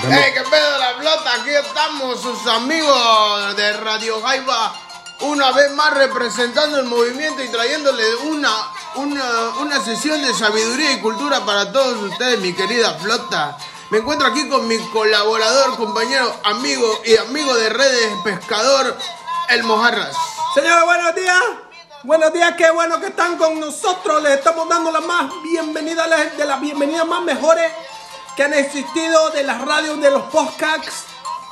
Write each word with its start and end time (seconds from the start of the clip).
¡Hey, 0.00 0.30
qué 0.32 0.42
pedo 0.42 0.78
la 0.78 0.94
flota! 0.94 1.34
Aquí 1.34 1.50
estamos, 1.50 2.20
sus 2.20 2.46
amigos 2.46 3.56
de 3.56 3.72
Radio 3.78 4.20
Jaiba, 4.22 4.72
una 5.22 5.50
vez 5.50 5.72
más 5.72 5.92
representando 5.92 6.78
el 6.78 6.84
movimiento 6.84 7.42
y 7.42 7.48
trayéndole 7.48 8.14
una, 8.16 8.50
una, 8.94 9.24
una 9.60 9.84
sesión 9.84 10.22
de 10.22 10.32
sabiduría 10.34 10.92
y 10.92 11.00
cultura 11.00 11.44
para 11.44 11.72
todos 11.72 12.10
ustedes, 12.12 12.38
mi 12.38 12.52
querida 12.52 12.94
flota. 12.94 13.58
Me 13.90 13.98
encuentro 13.98 14.28
aquí 14.28 14.48
con 14.48 14.68
mi 14.68 14.78
colaborador, 14.90 15.76
compañero, 15.76 16.32
amigo 16.44 17.00
y 17.04 17.16
amigo 17.16 17.52
de 17.56 17.68
redes, 17.68 18.12
pescador, 18.22 18.96
el 19.48 19.64
Mojarras. 19.64 20.16
Señores, 20.54 20.84
buenos 20.84 21.14
días. 21.16 21.42
Buenos 22.04 22.32
días, 22.32 22.54
qué 22.56 22.70
bueno 22.70 23.00
que 23.00 23.08
están 23.08 23.36
con 23.36 23.58
nosotros. 23.58 24.22
Les 24.22 24.38
estamos 24.38 24.68
dando 24.68 24.92
la 24.92 25.00
más 25.00 25.28
bienvenida, 25.42 26.06
de 26.06 26.44
las 26.44 26.60
bienvenidas 26.60 27.04
más 27.04 27.22
mejores 27.22 27.72
que 28.38 28.44
han 28.44 28.54
existido 28.54 29.30
de 29.30 29.42
las 29.42 29.60
radios 29.62 30.00
de 30.00 30.12
los 30.12 30.22
podcasts. 30.26 31.06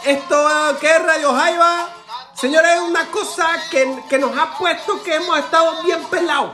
Esto 0.04 0.48
que 0.80 0.88
es 0.88 1.02
Radio 1.02 1.32
Jaiba. 1.34 1.88
Señores, 2.32 2.76
es 2.76 2.80
una 2.80 3.10
cosa 3.10 3.44
que, 3.72 4.04
que 4.08 4.16
nos 4.20 4.38
ha 4.38 4.56
puesto 4.56 5.02
que 5.02 5.16
hemos 5.16 5.36
estado 5.36 5.82
bien 5.82 6.00
pelados. 6.04 6.52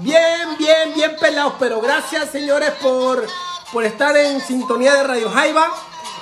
Bien, 0.00 0.58
bien, 0.58 0.92
bien 0.94 1.16
pelados. 1.18 1.54
Pero 1.58 1.80
gracias, 1.80 2.28
señores, 2.28 2.72
por, 2.82 3.26
por 3.72 3.82
estar 3.84 4.14
en 4.14 4.42
sintonía 4.42 4.92
de 4.92 5.04
Radio 5.04 5.30
Jaiba. 5.30 5.70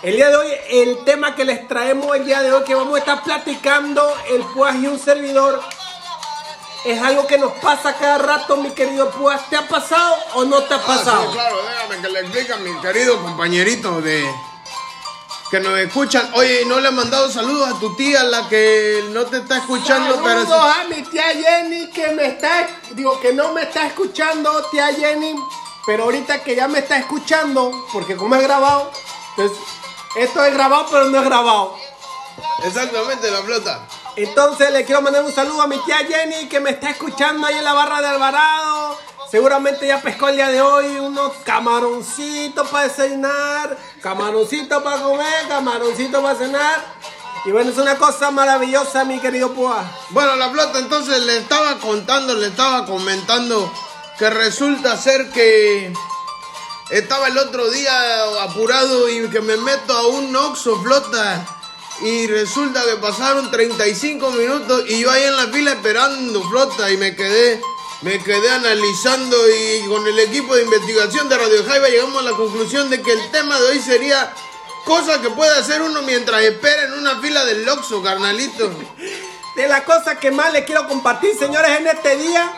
El 0.03 0.15
día 0.15 0.29
de 0.29 0.37
hoy, 0.37 0.49
el 0.69 1.05
tema 1.05 1.35
que 1.35 1.45
les 1.45 1.67
traemos 1.67 2.15
el 2.15 2.27
día 2.27 2.43
de 2.43 2.53
hoy, 2.53 2.63
que 2.63 2.77
vamos 2.77 2.95
a 2.95 2.99
estar 3.01 3.25
platicando, 3.25 4.15
el 4.31 4.43
Puas 4.55 4.77
y 4.77 4.87
un 4.87 5.01
servidor, 5.01 5.61
es 6.85 7.01
algo 7.03 7.27
que 7.27 7.39
nos 7.39 7.53
pasa 7.55 7.95
cada 7.95 8.19
rato, 8.19 8.57
mi 8.57 8.71
querido 8.71 9.11
Puas. 9.11 9.49
¿Te 9.51 9.57
ha 9.57 9.69
pasado 9.69 10.17
o 10.35 10.45
no 10.45 10.63
te 10.63 10.75
ha 10.75 10.81
pasado? 10.83 11.23
Ah, 11.23 11.27
sí, 11.27 11.33
claro, 11.33 11.57
déjame 11.63 12.03
que 12.03 12.09
le 12.09 12.21
explique 12.21 12.53
a 12.53 12.57
mi 12.57 12.81
querido 12.81 13.21
compañerito 13.23 14.01
de 14.01 14.25
que 15.51 15.61
nos 15.61 15.79
escuchan. 15.79 16.31
Oye, 16.35 16.65
no 16.65 16.81
le 16.81 16.89
he 16.89 16.93
mandado 16.93 17.31
saludos 17.31 17.69
a 17.69 17.81
tu 17.81 17.95
tía, 17.97 18.23
la 18.23 18.49
que 18.49 19.05
no 19.11 19.27
te 19.27 19.39
está 19.39 19.59
escuchando, 19.59 20.21
pero 20.23 20.43
Saludos 20.43 20.77
a 20.77 20.85
mi 20.85 21.03
tía 21.03 21.25
Jenny 21.35 21.91
que 21.91 22.09
me 22.13 22.27
está, 22.27 22.69
digo 22.93 23.21
que 23.21 23.33
no 23.33 23.53
me 23.53 23.63
está 23.63 23.87
escuchando, 23.87 24.65
tía 24.71 24.95
Jenny, 24.95 25.35
pero 25.85 26.05
ahorita 26.05 26.43
que 26.43 26.55
ya 26.55 26.69
me 26.69 26.79
está 26.79 26.99
escuchando, 26.99 27.87
porque 27.93 28.17
como 28.17 28.37
es 28.37 28.43
grabado, 28.43 28.91
entonces 29.31 29.59
esto 30.17 30.45
es 30.45 30.55
grabado 30.55 30.87
pero 30.91 31.07
no 31.07 31.19
es 31.19 31.25
grabado. 31.25 31.77
exactamente 32.65 33.31
la 33.31 33.43
flota. 33.43 33.81
Entonces 34.25 34.71
le 34.71 34.85
quiero 34.85 35.01
mandar 35.01 35.25
un 35.25 35.33
saludo 35.33 35.63
a 35.63 35.67
mi 35.67 35.79
tía 35.79 35.99
Jenny 35.99 36.47
que 36.47 36.61
me 36.61 36.71
está 36.71 36.91
escuchando 36.91 37.47
ahí 37.47 37.57
en 37.57 37.65
la 37.65 37.73
barra 37.73 38.03
de 38.03 38.09
Alvarado. 38.09 38.99
Seguramente 39.31 39.87
ya 39.87 40.03
pescó 40.03 40.29
el 40.29 40.37
día 40.37 40.49
de 40.49 40.61
hoy 40.61 40.99
unos 40.99 41.33
camaroncitos 41.45 42.69
para 42.69 42.89
desayunar, 42.89 43.79
camaroncitos 44.03 44.83
para 44.83 45.01
comer, 45.01 45.49
camaroncitos 45.49 46.23
para 46.23 46.39
cenar. 46.39 46.85
Y 47.47 47.51
bueno, 47.53 47.71
es 47.71 47.79
una 47.79 47.97
cosa 47.97 48.31
maravillosa, 48.31 49.05
mi 49.05 49.19
querido 49.21 49.55
Pua. 49.55 49.85
Bueno, 50.11 50.37
la 50.37 50.51
flota, 50.51 50.79
entonces 50.81 51.23
le 51.23 51.39
estaba 51.39 51.79
contando, 51.79 52.35
le 52.35 52.49
estaba 52.49 52.85
comentando 52.85 53.73
que 54.19 54.29
resulta 54.29 54.99
ser 54.99 55.31
que 55.31 55.95
estaba 56.91 57.29
el 57.29 57.39
otro 57.39 57.71
día 57.71 58.43
apurado 58.43 59.09
y 59.09 59.31
que 59.31 59.41
me 59.41 59.57
meto 59.57 59.97
a 59.97 60.09
un 60.09 60.37
Oxo 60.37 60.79
flota 60.83 61.60
y 62.03 62.27
resulta 62.27 62.83
que 62.85 62.97
pasaron 62.97 63.51
35 63.51 64.31
minutos 64.33 64.85
y 64.89 65.01
yo 65.01 65.11
ahí 65.11 65.23
en 65.25 65.37
la 65.37 65.47
fila 65.49 65.73
esperando 65.73 66.43
flota 66.49 66.91
y 66.91 66.97
me 66.97 67.15
quedé 67.15 67.61
me 68.03 68.19
quedé 68.23 68.51
analizando 68.51 69.37
y 69.51 69.87
con 69.87 70.07
el 70.07 70.19
equipo 70.21 70.55
de 70.55 70.63
investigación 70.63 71.29
de 71.29 71.37
Radio 71.37 71.65
Jaiba 71.67 71.89
llegamos 71.89 72.23
a 72.23 72.31
la 72.31 72.37
conclusión 72.37 72.89
de 72.89 73.03
que 73.03 73.13
el 73.13 73.31
tema 73.31 73.61
de 73.61 73.69
hoy 73.69 73.81
sería 73.81 74.33
cosas 74.87 75.19
que 75.19 75.29
puede 75.31 75.55
hacer 75.59 75.83
uno 75.83 76.01
mientras 76.03 76.43
espera 76.43 76.85
en 76.85 76.95
una 76.95 77.21
fila 77.21 77.45
del 77.45 77.69
Oxxo, 77.69 78.03
carnalito. 78.03 78.71
De 79.57 79.67
la 79.67 79.85
cosa 79.85 80.15
que 80.15 80.31
más 80.31 80.53
les 80.53 80.65
quiero 80.65 80.87
compartir, 80.87 81.37
señores, 81.37 81.71
en 81.73 81.89
este 81.89 82.17
día 82.17 82.53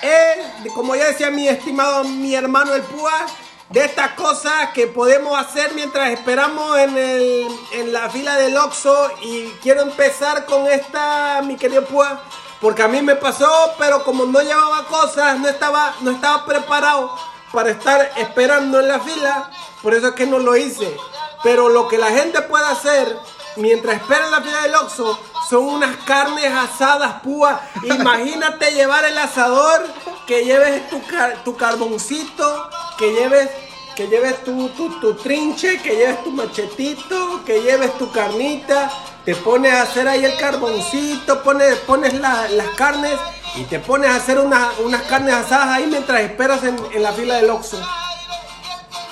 es, 0.00 0.72
como 0.72 0.94
ya 0.94 1.06
decía 1.06 1.28
mi 1.28 1.48
estimado 1.48 2.04
mi 2.04 2.34
hermano 2.34 2.72
el 2.74 2.82
Púa, 2.82 3.26
de 3.68 3.84
estas 3.84 4.12
cosas 4.12 4.70
que 4.72 4.86
podemos 4.86 5.38
hacer 5.38 5.72
mientras 5.74 6.10
esperamos 6.10 6.78
en, 6.78 6.96
el, 6.96 7.48
en 7.72 7.92
la 7.92 8.08
fila 8.10 8.36
del 8.36 8.56
Oxxo 8.56 9.10
y 9.22 9.48
quiero 9.62 9.82
empezar 9.82 10.46
con 10.46 10.66
esta, 10.66 11.42
mi 11.42 11.56
querido 11.56 11.84
Púa, 11.84 12.22
porque 12.60 12.82
a 12.82 12.88
mí 12.88 13.02
me 13.02 13.16
pasó, 13.16 13.74
pero 13.78 14.04
como 14.04 14.24
no 14.24 14.40
llevaba 14.40 14.84
cosas, 14.86 15.38
no 15.40 15.48
estaba, 15.48 15.94
no 16.00 16.12
estaba 16.12 16.46
preparado 16.46 17.10
para 17.52 17.70
estar 17.70 18.12
esperando 18.16 18.80
en 18.80 18.88
la 18.88 19.00
fila, 19.00 19.50
por 19.82 19.94
eso 19.94 20.08
es 20.08 20.14
que 20.14 20.26
no 20.26 20.38
lo 20.38 20.56
hice. 20.56 20.96
Pero 21.42 21.68
lo 21.68 21.86
que 21.88 21.98
la 21.98 22.08
gente 22.08 22.42
puede 22.42 22.66
hacer 22.66 23.16
mientras 23.56 23.96
espera 23.96 24.26
en 24.26 24.30
la 24.30 24.42
fila 24.42 24.62
del 24.62 24.74
Oxxo 24.74 25.18
son 25.48 25.64
unas 25.66 25.96
carnes 26.04 26.50
asadas 26.52 27.20
púa. 27.22 27.60
Imagínate 27.82 28.72
llevar 28.72 29.04
el 29.04 29.16
asador, 29.18 29.86
que 30.26 30.44
lleves 30.44 30.88
tu, 30.90 31.00
tu 31.44 31.56
carboncito, 31.56 32.68
que 32.98 33.12
lleves, 33.12 33.48
que 33.94 34.08
lleves 34.08 34.42
tu, 34.44 34.68
tu, 34.70 35.00
tu 35.00 35.14
trinche, 35.14 35.80
que 35.82 35.94
lleves 35.96 36.24
tu 36.24 36.32
machetito, 36.32 37.44
que 37.44 37.60
lleves 37.62 37.96
tu 37.98 38.10
carnita. 38.10 38.90
Te 39.24 39.34
pones 39.36 39.72
a 39.72 39.82
hacer 39.82 40.06
ahí 40.08 40.24
el 40.24 40.36
carboncito, 40.36 41.42
pones, 41.42 41.76
pones 41.80 42.14
la- 42.14 42.48
las 42.48 42.68
carnes 42.76 43.18
y 43.56 43.64
te 43.64 43.78
pones 43.80 44.10
a 44.10 44.16
hacer 44.16 44.38
una- 44.38 44.70
unas 44.84 45.02
carnes 45.02 45.34
asadas 45.34 45.68
ahí 45.68 45.86
mientras 45.86 46.20
esperas 46.20 46.62
en, 46.64 46.76
en 46.92 47.02
la 47.02 47.12
fila 47.12 47.36
del 47.36 47.50
Oxxo. 47.50 47.78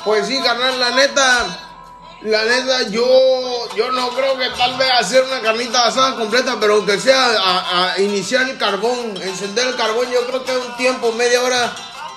Pues 0.05 0.27
sí, 0.27 0.39
carnal, 0.43 0.79
la 0.79 0.91
neta, 0.91 1.64
la 2.25 2.45
neta, 2.45 2.89
yo, 2.89 3.05
yo 3.77 3.93
no 3.93 4.09
creo 4.11 4.39
que 4.39 4.49
tal 4.51 4.77
vez 4.79 4.91
hacer 4.99 5.25
una 5.25 5.41
carnita 5.41 5.87
asada 5.87 6.17
completa, 6.17 6.57
pero 6.59 6.77
aunque 6.77 6.99
sea 6.99 7.27
a, 7.39 7.93
a 7.93 8.01
iniciar 8.01 8.49
el 8.49 8.57
carbón, 8.57 9.15
encender 9.21 9.67
el 9.69 9.77
carbón, 9.77 10.11
yo 10.11 10.27
creo 10.27 10.43
que 10.43 10.53
es 10.53 10.65
un 10.67 10.77
tiempo, 10.77 11.13
media 11.13 11.43
hora 11.43 11.71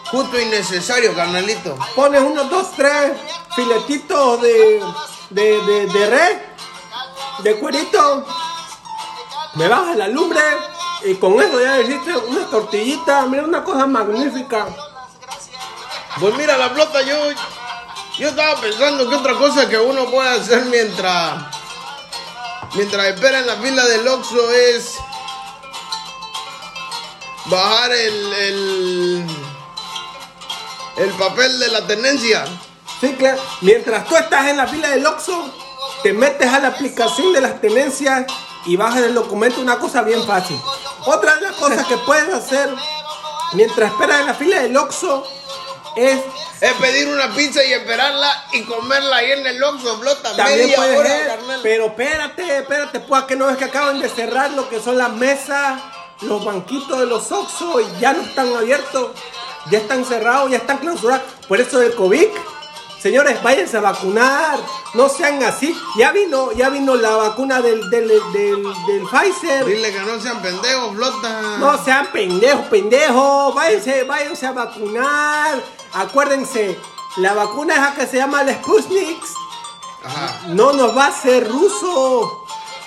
justo 0.10 0.40
y 0.40 0.46
necesario, 0.46 1.14
carnalito. 1.14 1.78
pones 1.96 2.22
unos 2.22 2.50
dos, 2.50 2.72
tres 2.78 3.12
filetitos 3.56 4.42
de, 4.42 4.82
de, 5.30 5.62
de, 5.62 5.88
de 5.88 6.08
res, 6.08 6.38
de 7.40 7.60
cuerito, 7.60 8.26
me 9.56 9.68
bajas 9.68 9.98
la 9.98 10.08
lumbre 10.08 10.40
y 11.04 11.16
con 11.16 11.42
eso 11.42 11.60
ya 11.60 11.82
hiciste 11.82 12.16
una 12.16 12.46
tortillita, 12.46 13.26
mira 13.26 13.44
una 13.44 13.64
cosa 13.64 13.86
magnífica. 13.86 14.68
Pues 16.20 16.34
mira, 16.36 16.58
la 16.58 16.70
flota, 16.70 17.02
yo, 17.02 17.16
yo 18.18 18.30
estaba 18.30 18.60
pensando 18.60 19.08
que 19.08 19.16
otra 19.16 19.34
cosa 19.36 19.70
que 19.70 19.78
uno 19.78 20.06
puede 20.10 20.30
hacer 20.30 20.66
mientras, 20.66 21.44
mientras 22.74 23.08
espera 23.08 23.40
en 23.40 23.48
la 23.48 23.56
fila 23.58 23.86
del 23.86 24.08
Oxxo 24.08 24.52
es 24.52 24.96
bajar 27.46 27.92
el, 27.92 28.34
el, 28.34 29.28
el 30.98 31.10
papel 31.12 31.60
de 31.60 31.68
la 31.68 31.86
tenencia. 31.86 32.46
Sí, 33.00 33.14
claro. 33.14 33.40
Mientras 33.62 34.08
tú 34.08 34.16
estás 34.16 34.48
en 34.48 34.58
la 34.58 34.66
fila 34.66 34.90
del 34.90 35.06
Oxxo, 35.06 35.54
te 36.02 36.12
metes 36.12 36.52
a 36.52 36.60
la 36.60 36.70
aplicación 36.70 37.34
de 37.34 37.42
las 37.42 37.62
tenencias 37.62 38.26
y 38.66 38.76
bajas 38.76 39.04
el 39.04 39.14
documento, 39.14 39.62
una 39.62 39.78
cosa 39.78 40.02
bien 40.02 40.26
fácil. 40.26 40.60
Otra 41.06 41.36
de 41.36 41.42
las 41.42 41.56
cosas 41.56 41.86
que 41.86 41.98
puedes 41.98 42.34
hacer 42.34 42.74
mientras 43.54 43.92
esperas 43.92 44.22
en 44.22 44.26
la 44.26 44.34
fila 44.34 44.62
del 44.62 44.76
Oxxo 44.76 45.37
es 45.98 46.20
Es 46.62 46.74
pedir 46.74 47.08
una 47.08 47.34
pizza 47.36 47.64
y 47.64 47.74
esperarla 47.74 48.46
y 48.54 48.64
comerla 48.64 49.18
ahí 49.18 49.32
en 49.32 49.46
el 49.48 49.62
Oxxo, 49.64 50.00
flota, 50.00 50.36
También 50.36 50.60
media 50.60 50.76
puede 50.78 50.98
hora, 50.98 51.10
ser, 51.10 51.28
carnal. 51.28 51.60
pero 51.64 51.86
espérate, 51.88 52.58
espérate, 52.60 53.00
pues 53.02 53.24
que 53.24 53.36
no 53.36 53.48
ves 53.48 53.58
que 53.58 53.66
acaban 53.66 54.00
de 54.00 54.10
cerrar 54.10 54.52
lo 54.52 54.68
que 54.70 54.80
son 54.80 54.98
las 54.98 55.12
mesas, 55.12 55.80
los 56.22 56.44
banquitos 56.44 57.00
de 57.00 57.06
los 57.06 57.32
Oxxo 57.32 57.80
y 57.82 58.00
ya 58.00 58.14
no 58.14 58.22
están 58.24 58.56
abiertos, 58.56 59.12
ya 59.70 59.78
están 59.80 60.04
cerrados, 60.06 60.50
ya 60.52 60.58
están 60.58 60.78
clausurados. 60.78 61.24
Por 61.48 61.60
eso 61.62 61.80
del 61.80 61.94
COVID, 61.96 62.28
señores, 63.02 63.42
váyanse 63.44 63.78
a 63.78 63.82
vacunar, 63.82 64.60
no 64.94 65.10
sean 65.10 65.42
así. 65.44 65.76
Ya 65.98 66.12
vino, 66.12 66.52
ya 66.54 66.70
vino 66.70 66.96
la 66.96 67.16
vacuna 67.16 67.62
del, 67.62 67.90
del, 67.90 68.08
del, 68.08 68.64
del 68.64 69.04
Pfizer. 69.10 69.66
Dile 69.66 69.92
que 69.92 70.00
no 70.00 70.20
sean 70.20 70.42
pendejos, 70.42 70.96
flota. 70.96 71.58
No 71.60 71.84
sean 71.84 72.08
pendejos, 72.12 72.66
pendejos. 72.68 73.56
Váyanse, 73.56 74.04
váyanse 74.04 74.48
a 74.48 74.52
vacunar. 74.52 75.64
Acuérdense, 75.94 76.78
la 77.18 77.34
vacuna 77.34 77.76
es 77.76 77.82
la 77.82 77.94
que 77.96 78.08
se 78.08 78.18
llama 78.18 78.44
la 78.44 78.54
Sputnik 78.54 79.24
Ajá. 80.04 80.40
no 80.50 80.74
nos 80.74 80.96
va 80.96 81.06
a 81.06 81.10
hacer 81.10 81.48
ruso. 81.50 82.44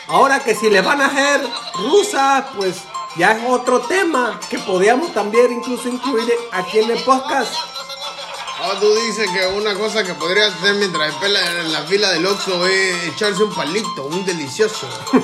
Ahora 0.09 0.41
que 0.41 0.55
si 0.55 0.69
les 0.71 0.85
van 0.85 1.01
a 1.01 1.07
hacer 1.07 1.41
rusas, 1.75 2.45
pues 2.57 2.77
ya 3.17 3.33
es 3.33 3.43
otro 3.49 3.81
tema 3.81 4.39
que 4.49 4.59
podríamos 4.59 5.13
también 5.13 5.53
incluso 5.53 5.89
incluir 5.89 6.33
aquí 6.53 6.79
en 6.79 6.91
el 6.91 7.03
podcast. 7.05 7.53
Ah, 8.63 8.75
tú 8.79 8.95
dices 8.95 9.27
que 9.31 9.47
una 9.47 9.75
cosa 9.75 10.05
que 10.05 10.13
podría 10.15 10.47
hacer 10.47 10.75
mientras 10.75 11.09
espera 11.15 11.61
en 11.61 11.73
la 11.73 11.83
fila 11.83 12.11
del 12.11 12.27
Oxxo 12.27 12.67
es 12.67 13.05
echarse 13.05 13.43
un 13.43 13.55
palito, 13.55 14.05
un 14.05 14.25
delicioso. 14.25 14.87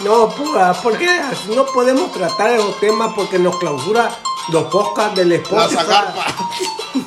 No, 0.00 0.28
pura, 0.30 0.72
porque 0.80 1.08
así 1.08 1.48
no 1.54 1.66
podemos 1.66 2.12
tratar 2.12 2.52
esos 2.52 2.78
temas 2.78 3.12
porque 3.16 3.36
nos 3.38 3.58
clausura 3.58 4.16
los 4.50 4.64
podcasts 4.64 5.16
del 5.16 5.28
La 5.30 5.34
Spotify. 5.36 5.74
zagarpa. 5.74 6.26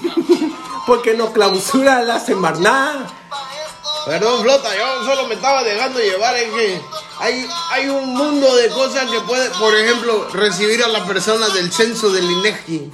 Porque 0.86 1.14
nos 1.14 1.30
clausura 1.30 2.02
la 2.02 2.20
semana. 2.20 3.08
Perdón, 4.06 4.42
Flota, 4.42 4.70
yo 4.76 5.06
solo 5.06 5.28
me 5.28 5.36
estaba 5.36 5.64
dejando 5.64 6.00
llevar. 6.00 6.36
Es 6.36 6.52
que 6.52 6.82
hay, 7.22 7.48
hay 7.70 7.88
un 7.88 8.16
mundo 8.16 8.56
de 8.56 8.70
cosas 8.70 9.10
que 9.10 9.22
puede, 9.22 9.50
por 9.52 9.76
ejemplo, 9.76 10.28
recibir 10.34 10.84
a 10.84 10.88
la 10.88 11.06
persona 11.06 11.50
del 11.50 11.72
censo 11.72 12.10
del 12.10 12.30
INEGI. 12.30 12.92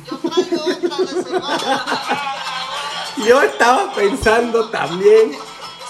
Yo 3.26 3.42
estaba 3.42 3.94
pensando 3.94 4.70
también 4.70 5.32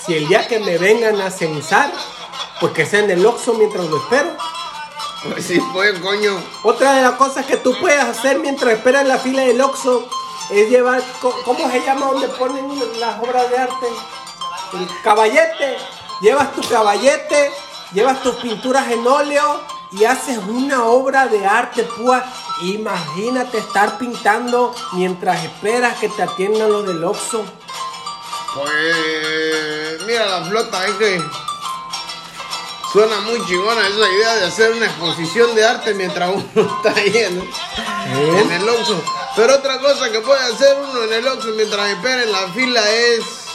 si 0.05 0.13
el 0.13 0.27
día 0.27 0.47
que 0.47 0.59
me 0.59 0.77
vengan 0.77 1.19
a 1.19 1.31
censar, 1.31 1.91
pues 2.59 2.73
que 2.73 2.85
sea 2.85 2.99
en 2.99 3.09
el 3.09 3.25
Oxxo 3.25 3.55
mientras 3.55 3.85
lo 3.87 3.97
espero. 3.97 4.37
Pues 5.23 5.43
sí, 5.45 5.59
pues, 5.73 5.99
coño. 5.99 6.39
Otra 6.63 6.93
de 6.93 7.01
las 7.01 7.13
cosas 7.13 7.45
que 7.45 7.57
tú 7.57 7.75
puedes 7.79 8.03
hacer 8.03 8.37
mientras 8.39 8.71
esperas 8.73 9.01
en 9.01 9.07
la 9.07 9.17
fila 9.17 9.41
del 9.41 9.59
Oxxo 9.59 10.07
es 10.51 10.69
llevar, 10.69 11.03
¿cómo 11.21 11.71
se 11.71 11.81
llama 11.81 12.05
donde 12.05 12.27
ponen 12.29 12.69
las 12.99 13.19
obras 13.19 13.49
de 13.49 13.57
arte? 13.57 13.87
El 14.73 14.87
caballete. 15.03 15.77
Llevas 16.21 16.53
tu 16.53 16.61
caballete, 16.67 17.51
llevas 17.93 18.21
tus 18.21 18.35
pinturas 18.35 18.91
en 18.91 19.05
óleo 19.05 19.61
y 19.91 20.03
haces 20.05 20.37
una 20.37 20.85
obra 20.85 21.27
de 21.27 21.45
arte, 21.45 21.83
púa. 21.83 22.23
Imagínate 22.63 23.59
estar 23.59 23.97
pintando 23.97 24.73
mientras 24.93 25.43
esperas 25.43 25.97
que 25.99 26.09
te 26.09 26.23
atiendan 26.23 26.71
los 26.71 26.87
del 26.87 27.03
Oxxo. 27.03 27.45
Pues, 28.55 30.03
mira 30.05 30.25
la 30.25 30.45
flota, 30.45 30.85
es 30.87 30.93
que 30.95 31.21
suena 32.91 33.19
muy 33.21 33.45
chingona 33.45 33.87
esa 33.87 34.09
idea 34.09 34.35
de 34.35 34.45
hacer 34.45 34.71
una 34.71 34.87
exposición 34.87 35.53
de 35.53 35.65
arte 35.65 35.93
mientras 35.93 36.31
uno 36.33 36.45
está 36.77 36.99
ahí 36.99 37.15
en, 37.15 37.49
en 38.37 38.51
el 38.51 38.69
Oxxo. 38.69 39.01
Pero 39.35 39.53
otra 39.55 39.79
cosa 39.79 40.11
que 40.11 40.19
puede 40.21 40.41
hacer 40.41 40.75
uno 40.89 41.03
en 41.03 41.13
el 41.13 41.27
Oxxo 41.27 41.49
mientras 41.55 41.89
espera 41.89 42.23
en 42.23 42.31
la 42.31 42.47
fila 42.49 42.89
es 42.89 43.46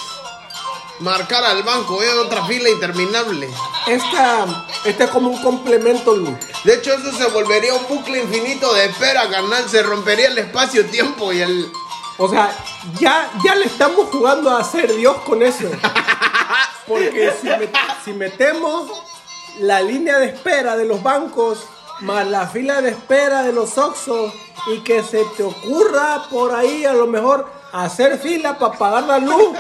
marcar 1.03 1.45
al 1.45 1.63
banco, 1.63 2.03
es 2.03 2.13
otra 2.15 2.45
fila 2.47 2.69
interminable. 2.71 3.49
Esta, 3.87 4.67
este 4.85 5.05
es 5.05 5.11
como 5.11 5.29
un 5.31 5.43
complemento, 5.43 6.15
Luis. 6.17 6.35
De 6.65 6.75
hecho, 6.75 6.95
eso 6.95 7.13
se 7.17 7.27
volvería 7.27 7.75
un 7.75 7.87
bucle 7.89 8.23
infinito 8.23 8.73
de 8.75 8.87
espera, 8.87 9.29
carnal. 9.29 9.69
Se 9.69 9.83
rompería 9.83 10.29
el 10.29 10.39
espacio-tiempo 10.39 11.33
y 11.33 11.43
el... 11.43 11.71
O 12.19 12.29
sea, 12.29 12.57
ya, 13.01 13.31
ya 13.45 13.55
le 13.57 13.67
estamos 13.67 14.09
jugando 14.11 14.51
a 14.57 14.63
ser 14.63 14.95
Dios 14.95 15.17
con 15.27 15.43
eso. 15.43 15.65
Porque 16.87 17.33
si, 17.41 17.49
met- 17.49 17.75
si 18.05 18.13
metemos 18.13 18.91
la 19.61 19.81
línea 19.81 20.19
de 20.19 20.27
espera 20.27 20.77
de 20.77 20.85
los 20.85 21.03
bancos 21.03 21.59
más 22.01 22.27
la 22.27 22.47
fila 22.49 22.81
de 22.83 22.91
espera 22.91 23.43
de 23.43 23.53
los 23.53 23.79
Oxxos 23.79 24.33
y 24.67 24.81
que 24.81 25.03
se 25.05 25.25
te 25.37 25.43
ocurra 25.45 26.25
por 26.31 26.55
ahí 26.55 26.85
a 26.85 26.93
lo 26.95 27.07
mejor 27.07 27.49
hacer 27.73 28.19
fila 28.19 28.59
para 28.59 28.73
pagar 28.79 29.05
la 29.05 29.19
luz 29.19 29.57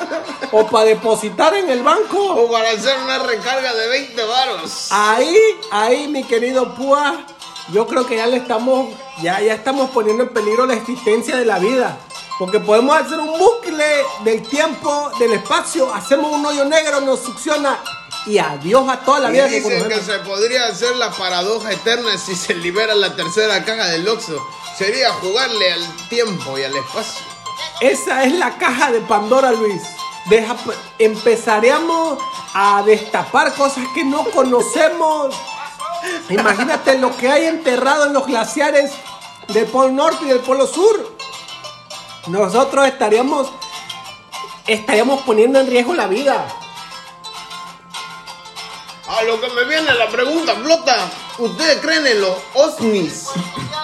o 0.51 0.67
para 0.67 0.85
depositar 0.87 1.55
en 1.55 1.71
el 1.71 1.83
banco. 1.83 2.19
O 2.35 2.51
para 2.51 2.71
hacer 2.71 2.97
una 3.05 3.19
recarga 3.21 3.73
de 3.75 3.89
20 3.89 4.25
varos. 4.25 4.89
Ahí, 4.91 5.37
ahí, 5.71 6.09
mi 6.09 6.25
querido 6.25 6.75
Púa, 6.75 7.25
yo 7.73 7.87
creo 7.87 8.07
que 8.07 8.17
ya 8.17 8.27
le 8.27 8.37
estamos, 8.39 8.89
ya, 9.23 9.41
ya 9.41 9.55
estamos 9.55 9.91
poniendo 9.91 10.25
en 10.25 10.29
peligro 10.31 10.67
la 10.67 10.75
existencia 10.75 11.37
de 11.37 11.45
la 11.45 11.59
vida. 11.59 11.99
Porque 12.39 12.59
podemos 12.61 12.97
hacer 12.97 13.21
un 13.21 13.39
bucle 13.39 13.85
del 14.25 14.43
tiempo, 14.43 15.11
del 15.19 15.35
espacio, 15.35 15.93
hacemos 15.95 16.33
un 16.33 16.45
hoyo 16.45 16.65
negro, 16.65 17.01
nos 17.01 17.21
succiona 17.21 17.79
y 18.27 18.39
adiós 18.39 18.89
a 18.89 18.99
toda 19.01 19.21
la 19.21 19.29
Y 19.29 19.33
vida 19.33 19.49
que 19.49 19.57
dicen 19.57 19.71
que 19.71 19.79
conocemos. 19.83 20.07
se 20.07 20.19
podría 20.29 20.67
hacer 20.67 20.97
la 20.97 21.11
paradoja 21.11 21.73
eterna 21.73 22.17
si 22.19 22.35
se 22.35 22.55
libera 22.55 22.95
la 22.95 23.15
tercera 23.15 23.65
caja 23.65 23.87
del 23.87 24.09
Oxxo. 24.09 24.45
Sería 24.77 25.13
jugarle 25.15 25.73
al 25.73 26.09
tiempo 26.09 26.59
y 26.59 26.65
al 26.65 26.75
espacio. 26.75 27.32
Esa 27.81 28.25
es 28.25 28.33
la 28.35 28.57
caja 28.59 28.93
de 28.93 29.01
Pandora, 29.01 29.53
Luis. 29.53 29.83
Deja, 30.27 30.57
empezaríamos 30.99 32.19
a 32.55 32.83
destapar 32.85 33.55
cosas 33.55 33.85
que 33.95 34.05
no 34.05 34.25
conocemos. 34.25 35.35
Imagínate 36.29 36.99
lo 36.99 37.17
que 37.17 37.29
hay 37.29 37.47
enterrado 37.47 38.07
en 38.07 38.13
los 38.13 38.27
glaciares 38.27 38.93
del 39.49 39.67
Polo 39.67 39.91
Norte 39.91 40.25
y 40.25 40.29
del 40.29 40.41
Polo 40.41 40.67
Sur. 40.67 41.17
Nosotros 42.29 42.87
estaríamos, 42.87 43.51
estaríamos 44.67 45.23
poniendo 45.23 45.61
en 45.61 45.67
riesgo 45.67 45.95
la 45.95 46.07
vida. 46.07 46.47
A 49.09 49.23
lo 49.23 49.41
que 49.41 49.49
me 49.49 49.65
viene 49.65 49.93
la 49.95 50.09
pregunta, 50.09 50.55
flota. 50.55 51.11
¿Ustedes 51.39 51.81
creen 51.81 52.07
en 52.07 52.21
los 52.21 52.37
ovnis? 52.55 53.29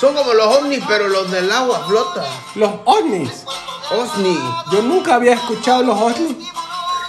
Son 0.00 0.14
como 0.14 0.32
los 0.34 0.46
ovnis, 0.58 0.82
pero 0.86 1.08
los 1.08 1.30
del 1.30 1.50
agua, 1.50 1.84
flota. 1.86 2.24
Los 2.54 2.70
ovnis. 2.84 3.44
Ovni. 3.90 4.38
Yo 4.72 4.82
nunca 4.82 5.14
había 5.14 5.34
escuchado 5.34 5.82
los 5.82 5.98
ovnis. 5.98 6.36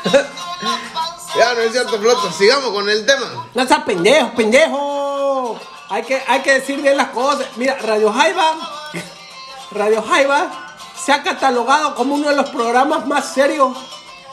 Ya 1.38 1.54
no 1.54 1.62
es 1.62 1.72
cierto, 1.72 2.00
flota. 2.00 2.32
Sigamos 2.32 2.72
con 2.72 2.90
el 2.90 3.06
tema. 3.06 3.48
No 3.54 3.68
seas 3.68 3.84
pendejo, 3.84 4.32
pendejo. 4.36 5.60
Hay 5.90 6.02
que, 6.04 6.22
hay 6.28 6.42
que 6.42 6.54
decir 6.56 6.82
bien 6.82 6.98
las 6.98 7.10
cosas. 7.10 7.46
Mira, 7.58 7.78
Radio 7.80 8.12
Jaiba, 8.12 8.56
Radio 9.72 10.02
Jaiba 10.02 10.76
se 11.06 11.12
ha 11.14 11.22
catalogado 11.22 11.94
como 11.94 12.16
uno 12.16 12.30
de 12.30 12.36
los 12.36 12.50
programas 12.50 13.06
más 13.06 13.34
serios 13.34 13.78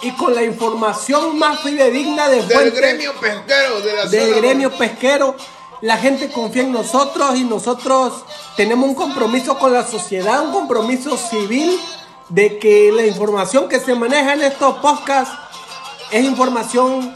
y 0.01 0.13
con 0.13 0.35
la 0.35 0.43
información 0.45 1.39
más 1.39 1.61
fidedigna 1.61 2.29
de 2.29 2.43
Del 2.43 2.71
gremio 2.71 3.13
pesquero 3.21 3.81
de 3.81 3.93
la 3.93 4.07
del 4.07 4.29
zona- 4.31 4.37
gremio 4.39 4.71
pesquero. 4.73 5.37
La 5.85 5.99
gente 5.99 6.33
confía 6.33 6.63
en 6.63 6.73
nosotros 6.73 7.37
y 7.37 7.45
nosotros 7.45 8.15
tenemos 8.57 8.89
un 8.89 8.95
compromiso 8.95 9.59
con 9.59 9.71
la 9.71 9.87
sociedad, 9.87 10.43
un 10.43 10.51
compromiso 10.51 11.19
civil 11.19 11.79
de 12.31 12.59
que 12.59 12.91
la 12.91 13.05
información 13.05 13.69
que 13.69 13.79
se 13.79 13.95
maneja 13.95 14.33
en 14.33 14.45
estos 14.45 14.79
podcasts 14.79 15.37
es 16.11 16.25
información 16.25 17.15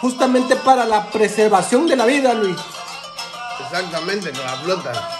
justamente 0.00 0.56
para 0.56 0.86
la 0.86 1.10
preservación 1.10 1.86
de 1.86 1.94
la 1.94 2.06
vida, 2.06 2.32
Luis. 2.32 2.56
Exactamente, 3.60 4.32
con 4.32 4.46
la 4.46 4.56
flota. 4.62 5.10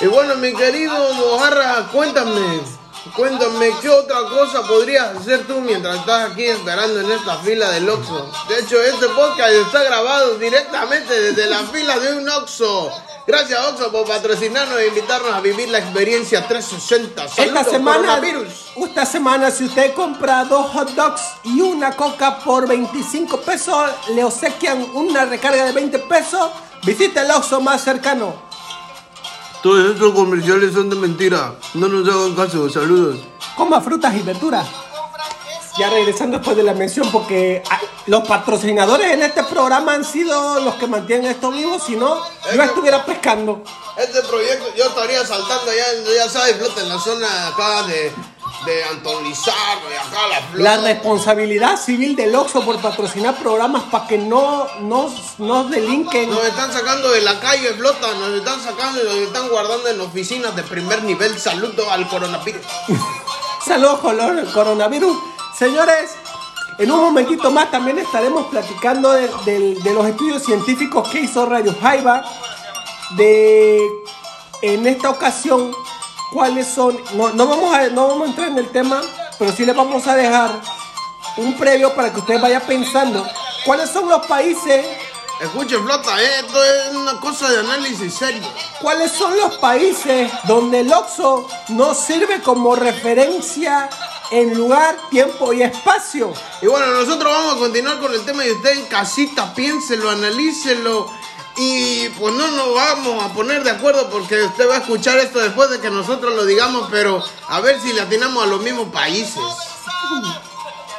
Y 0.00 0.06
bueno, 0.08 0.34
mi 0.34 0.52
querido 0.54 1.14
Mojarra, 1.14 1.86
cuéntame, 1.92 2.62
cuéntame 3.16 3.70
qué 3.80 3.88
otra 3.90 4.20
cosa 4.28 4.62
podrías 4.62 5.16
hacer 5.16 5.46
tú 5.46 5.60
mientras 5.60 5.96
estás 5.98 6.30
aquí 6.30 6.44
esperando 6.44 7.00
en 7.00 7.10
esta 7.10 7.36
fila 7.38 7.70
del 7.70 7.88
Oxxo. 7.88 8.30
De 8.48 8.58
hecho, 8.60 8.82
este 8.82 9.08
podcast 9.08 9.50
está 9.52 9.82
grabado 9.82 10.34
directamente 10.38 11.18
desde 11.20 11.46
la 11.46 11.58
fila 11.64 11.98
de 11.98 12.14
un 12.14 12.28
Oxxo. 12.28 12.92
Gracias 13.26 13.58
Oxxo 13.68 13.92
por 13.92 14.06
patrocinarnos 14.06 14.78
e 14.80 14.88
invitarnos 14.88 15.32
a 15.32 15.40
vivir 15.40 15.68
la 15.68 15.78
experiencia 15.78 16.46
360. 16.46 17.28
Saludos, 17.28 17.38
Esta 17.38 17.64
semana, 17.70 17.98
coronavirus. 18.16 18.52
esta 18.76 19.06
semana, 19.06 19.50
si 19.50 19.64
usted 19.66 19.94
compra 19.94 20.44
dos 20.44 20.70
hot 20.72 20.90
dogs 20.90 21.22
y 21.44 21.60
una 21.60 21.92
coca 21.96 22.38
por 22.40 22.66
25 22.66 23.40
pesos, 23.42 23.76
le 24.14 24.24
obsequian 24.24 24.82
una 24.94 25.24
recarga 25.24 25.64
de 25.66 25.72
20 25.72 25.98
pesos. 26.00 26.50
Visita 26.84 27.22
el 27.22 27.30
Oxxo 27.30 27.60
más 27.60 27.82
cercano. 27.84 28.50
Todos 29.62 29.94
estos 29.94 30.12
comerciales 30.12 30.74
son 30.74 30.90
de 30.90 30.96
mentira. 30.96 31.54
No 31.74 31.86
nos 31.86 32.08
hagan 32.08 32.34
caso. 32.34 32.68
Saludos. 32.68 33.20
Coma 33.56 33.80
frutas 33.80 34.12
y 34.16 34.20
verduras. 34.20 34.66
Ya 35.78 35.88
regresando 35.88 36.38
después 36.38 36.56
de 36.56 36.64
la 36.64 36.74
mención, 36.74 37.08
porque 37.12 37.62
ah, 37.70 37.80
los 38.06 38.26
patrocinadores 38.26 39.12
en 39.12 39.22
este 39.22 39.42
programa 39.44 39.94
han 39.94 40.04
sido 40.04 40.60
los 40.60 40.74
que 40.74 40.86
mantienen 40.86 41.30
esto 41.30 41.50
vivo, 41.50 41.78
si 41.78 41.96
no, 41.96 42.20
yo 42.54 42.62
estuviera 42.62 43.06
pescando. 43.06 43.62
Este 43.96 44.20
proyecto 44.22 44.66
yo 44.76 44.84
estaría 44.84 45.24
saltando 45.24 45.70
allá, 45.70 45.84
ya 46.14 46.28
sabes, 46.28 46.56
flota 46.56 46.82
en 46.82 46.88
la 46.90 46.98
zona 46.98 47.48
acá 47.48 47.84
de, 47.84 48.12
de 48.64 48.84
Anton 48.84 49.24
Lizardo 49.24 49.90
y 49.90 49.94
acá 49.96 50.28
la 50.28 50.40
flota. 50.42 50.62
La 50.62 50.76
responsabilidad 50.82 51.76
civil 51.80 52.14
del 52.16 52.34
Oxxo 52.34 52.64
por 52.64 52.80
patrocinar 52.80 53.36
programas 53.36 53.82
para 53.84 54.06
que 54.06 54.18
no 54.18 54.66
nos, 54.80 55.38
nos 55.38 55.70
delinquen. 55.70 56.30
Nos 56.30 56.44
están 56.44 56.72
sacando 56.72 57.10
de 57.10 57.20
la 57.22 57.38
calle, 57.40 57.72
flota, 57.74 58.14
nos 58.14 58.30
están 58.34 58.60
sacando 58.60 59.00
y 59.02 59.04
nos 59.04 59.14
están 59.16 59.48
guardando 59.48 59.88
en 59.88 60.00
oficinas 60.00 60.54
de 60.56 60.62
primer 60.62 61.02
nivel. 61.04 61.38
Saludo 61.38 61.90
al 61.90 62.08
coronavirus. 62.08 62.62
Saludos 63.66 64.00
color- 64.00 64.52
coronavirus. 64.52 65.16
Señores, 65.58 66.10
en 66.78 66.90
un 66.90 67.00
momentito 67.00 67.50
más 67.50 67.70
también 67.70 67.98
estaremos 67.98 68.46
platicando 68.46 69.12
de, 69.12 69.28
de- 69.44 69.74
de 69.82 69.94
los 69.94 70.06
estudios 70.06 70.42
científicos 70.42 71.08
que 71.08 71.20
hizo 71.20 71.46
Radio 71.46 71.74
Jaiba. 71.80 72.24
De 73.16 73.80
en 74.62 74.86
esta 74.86 75.10
ocasión, 75.10 75.74
cuáles 76.32 76.66
son. 76.66 76.98
No, 77.14 77.30
no 77.30 77.46
vamos 77.46 77.74
a, 77.74 77.88
no 77.88 78.08
vamos 78.08 78.26
a 78.26 78.30
entrar 78.30 78.48
en 78.48 78.58
el 78.58 78.68
tema, 78.70 79.00
pero 79.38 79.52
sí 79.52 79.64
les 79.64 79.76
vamos 79.76 80.06
a 80.06 80.16
dejar 80.16 80.50
un 81.36 81.56
previo 81.56 81.94
para 81.94 82.12
que 82.12 82.20
usted 82.20 82.40
vaya 82.40 82.60
pensando 82.60 83.26
cuáles 83.64 83.90
son 83.90 84.08
los 84.08 84.26
países 84.26 84.84
Escuchen, 85.42 85.82
flota, 85.84 86.22
eh, 86.22 86.38
esto 86.38 86.64
es 86.64 86.94
una 86.94 87.18
cosa 87.18 87.50
de 87.50 87.58
análisis 87.58 88.14
serio. 88.14 88.42
¿Cuáles 88.80 89.10
son 89.10 89.36
los 89.36 89.56
países 89.56 90.30
donde 90.46 90.80
el 90.80 90.92
OXO 90.92 91.48
no 91.70 91.94
sirve 91.94 92.40
como 92.42 92.76
referencia 92.76 93.90
en 94.30 94.54
lugar, 94.54 94.96
tiempo 95.10 95.52
y 95.52 95.64
espacio? 95.64 96.32
Y 96.60 96.68
bueno, 96.68 96.86
nosotros 96.86 97.24
vamos 97.24 97.56
a 97.56 97.58
continuar 97.58 97.98
con 97.98 98.14
el 98.14 98.24
tema 98.24 98.46
y 98.46 98.52
usted 98.52 98.70
en 98.70 98.86
casita 98.86 99.52
piénselo, 99.52 100.10
analícelo. 100.10 101.10
Y 101.56 102.08
pues 102.10 102.34
no 102.34 102.50
nos 102.50 102.74
vamos 102.74 103.24
a 103.24 103.28
poner 103.34 103.62
de 103.62 103.70
acuerdo 103.70 104.08
porque 104.08 104.42
usted 104.42 104.68
va 104.68 104.76
a 104.76 104.78
escuchar 104.78 105.18
esto 105.18 105.38
después 105.38 105.68
de 105.70 105.80
que 105.80 105.90
nosotros 105.90 106.34
lo 106.34 106.46
digamos, 106.46 106.88
pero 106.90 107.22
a 107.48 107.60
ver 107.60 107.80
si 107.80 107.92
le 107.92 108.00
atinamos 108.00 108.42
a 108.42 108.46
los 108.46 108.60
mismos 108.62 108.88
países. 108.88 109.42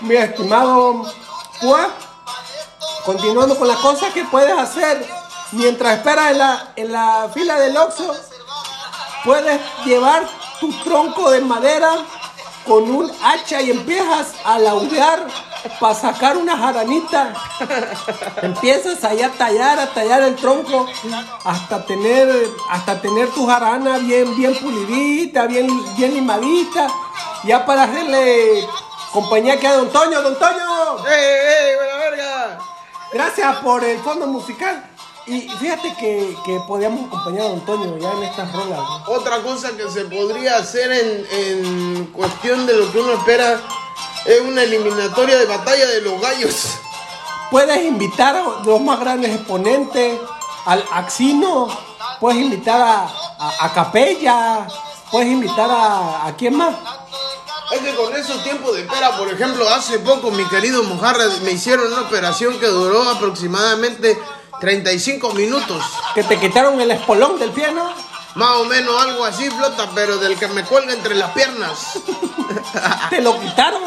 mi 0.02 0.16
estimado 0.16 1.12
Pua, 1.60 1.90
continuando 3.06 3.58
con 3.58 3.68
las 3.68 3.80
cosas 3.80 4.14
que 4.14 4.26
puedes 4.26 4.56
hacer 4.58 5.08
mientras 5.54 5.98
esperas 5.98 6.32
en 6.32 6.38
la, 6.38 6.74
en 6.76 6.92
la 6.92 7.30
fila 7.34 7.60
del 7.60 7.76
Oxxo, 7.78 8.16
puedes 9.24 9.60
llevar 9.86 10.28
tu 10.60 10.72
tronco 10.84 11.32
de 11.32 11.42
madera 11.42 11.96
con 12.66 12.90
un 12.90 13.12
hacha 13.24 13.62
y 13.62 13.72
empiezas 13.72 14.34
a 14.46 14.60
laudear 14.60 15.28
para 15.79 15.96
sacar 15.96 16.38
una 16.38 16.58
jaranita. 16.58 17.34
Empiezas 18.41 19.03
ahí 19.03 19.22
a 19.22 19.32
tallar, 19.32 19.79
a 19.79 19.93
tallar 19.93 20.24
el 20.24 20.36
tronco 20.36 20.88
hasta 21.46 21.86
tener, 21.86 22.29
hasta 22.70 23.01
tener 23.01 23.29
tu 23.29 23.46
jarana 23.48 23.98
bien, 24.00 24.36
bien 24.36 24.55
pulidita, 24.55 25.48
bien, 25.48 25.67
bien 25.96 26.13
limadita. 26.13 26.88
Ya 27.43 27.65
para 27.65 27.84
hacerle 27.84 28.67
compañía 29.12 29.60
que 29.60 29.67
a 29.67 29.75
Don 29.75 29.89
Toño, 29.89 30.22
Don 30.22 30.38
Toño. 30.38 31.05
¡Ey, 31.08 31.70
ey, 31.70 31.75
buena 31.75 31.96
verga! 31.98 32.60
Gracias 33.12 33.55
por 33.58 33.84
el 33.84 34.00
fondo 34.00 34.27
musical. 34.27 34.89
Y 35.25 35.48
fíjate 35.48 35.93
que, 35.96 36.36
que 36.46 36.60
podíamos 36.67 37.08
acompañar 37.08 37.46
a 37.46 37.50
Don 37.50 37.62
Toño 37.62 37.98
ya 37.98 38.12
en 38.12 38.24
estas 38.24 38.51
rolas. 38.51 38.79
Otra 39.08 39.41
cosa 39.41 39.72
que 39.77 39.89
se 39.89 40.05
podría 40.05 40.58
hacer 40.58 40.91
en, 40.91 41.25
en 41.32 42.05
cuestión 42.08 42.65
de 42.65 42.74
lo 42.74 42.91
que 42.91 43.00
uno 43.00 43.13
espera 43.13 43.62
es 44.25 44.42
una 44.42 44.63
eliminatoria 44.63 45.38
de 45.38 45.46
batalla 45.46 45.86
de 45.88 46.01
los 46.01 46.20
gallos. 46.22 46.68
Puedes 47.51 47.84
invitar 47.84 48.36
a 48.36 48.63
los 48.65 48.82
más 48.82 49.00
grandes 49.00 49.36
exponentes, 49.36 50.20
al 50.65 50.84
Axino, 50.92 51.68
puedes 52.20 52.42
invitar 52.42 52.82
a, 52.82 53.08
a, 53.39 53.65
a 53.65 53.74
Capella, 53.74 54.68
puedes 55.12 55.30
invitar 55.30 55.70
a, 55.70 56.25
a 56.27 56.36
quién 56.36 56.56
más. 56.56 56.74
Es 57.72 57.80
que 57.80 57.96
con 57.96 58.15
esos 58.15 58.44
tiempos 58.44 58.75
de 58.75 58.82
espera, 58.82 59.18
por 59.18 59.27
ejemplo, 59.30 59.68
hace 59.70 60.00
poco 60.00 60.32
mi 60.32 60.46
querido 60.46 60.84
Mojarra 60.84 61.25
me 61.44 61.51
hicieron 61.51 61.92
una 61.92 62.01
operación 62.01 62.60
que 62.60 62.68
duró 62.68 63.10
aproximadamente 63.10 64.18
35 64.60 65.34
minutos. 65.34 65.84
Que 66.13 66.24
te 66.24 66.39
quitaron 66.39 66.80
el 66.80 66.92
espolón 66.92 67.39
del 67.39 67.51
pie, 67.51 67.72
¿no? 67.72 67.92
Más 68.36 68.50
o 68.58 68.66
menos 68.66 69.00
algo 69.02 69.25
así, 69.25 69.50
flota, 69.52 69.90
pero 69.94 70.18
del 70.18 70.38
que 70.40 70.48
me 70.48 70.63
cuelga 70.66 70.94
entre 70.94 71.13
las 71.16 71.32
piernas. 71.32 72.00
Te 73.10 73.22
lo 73.22 73.40
quitaron. 73.40 73.84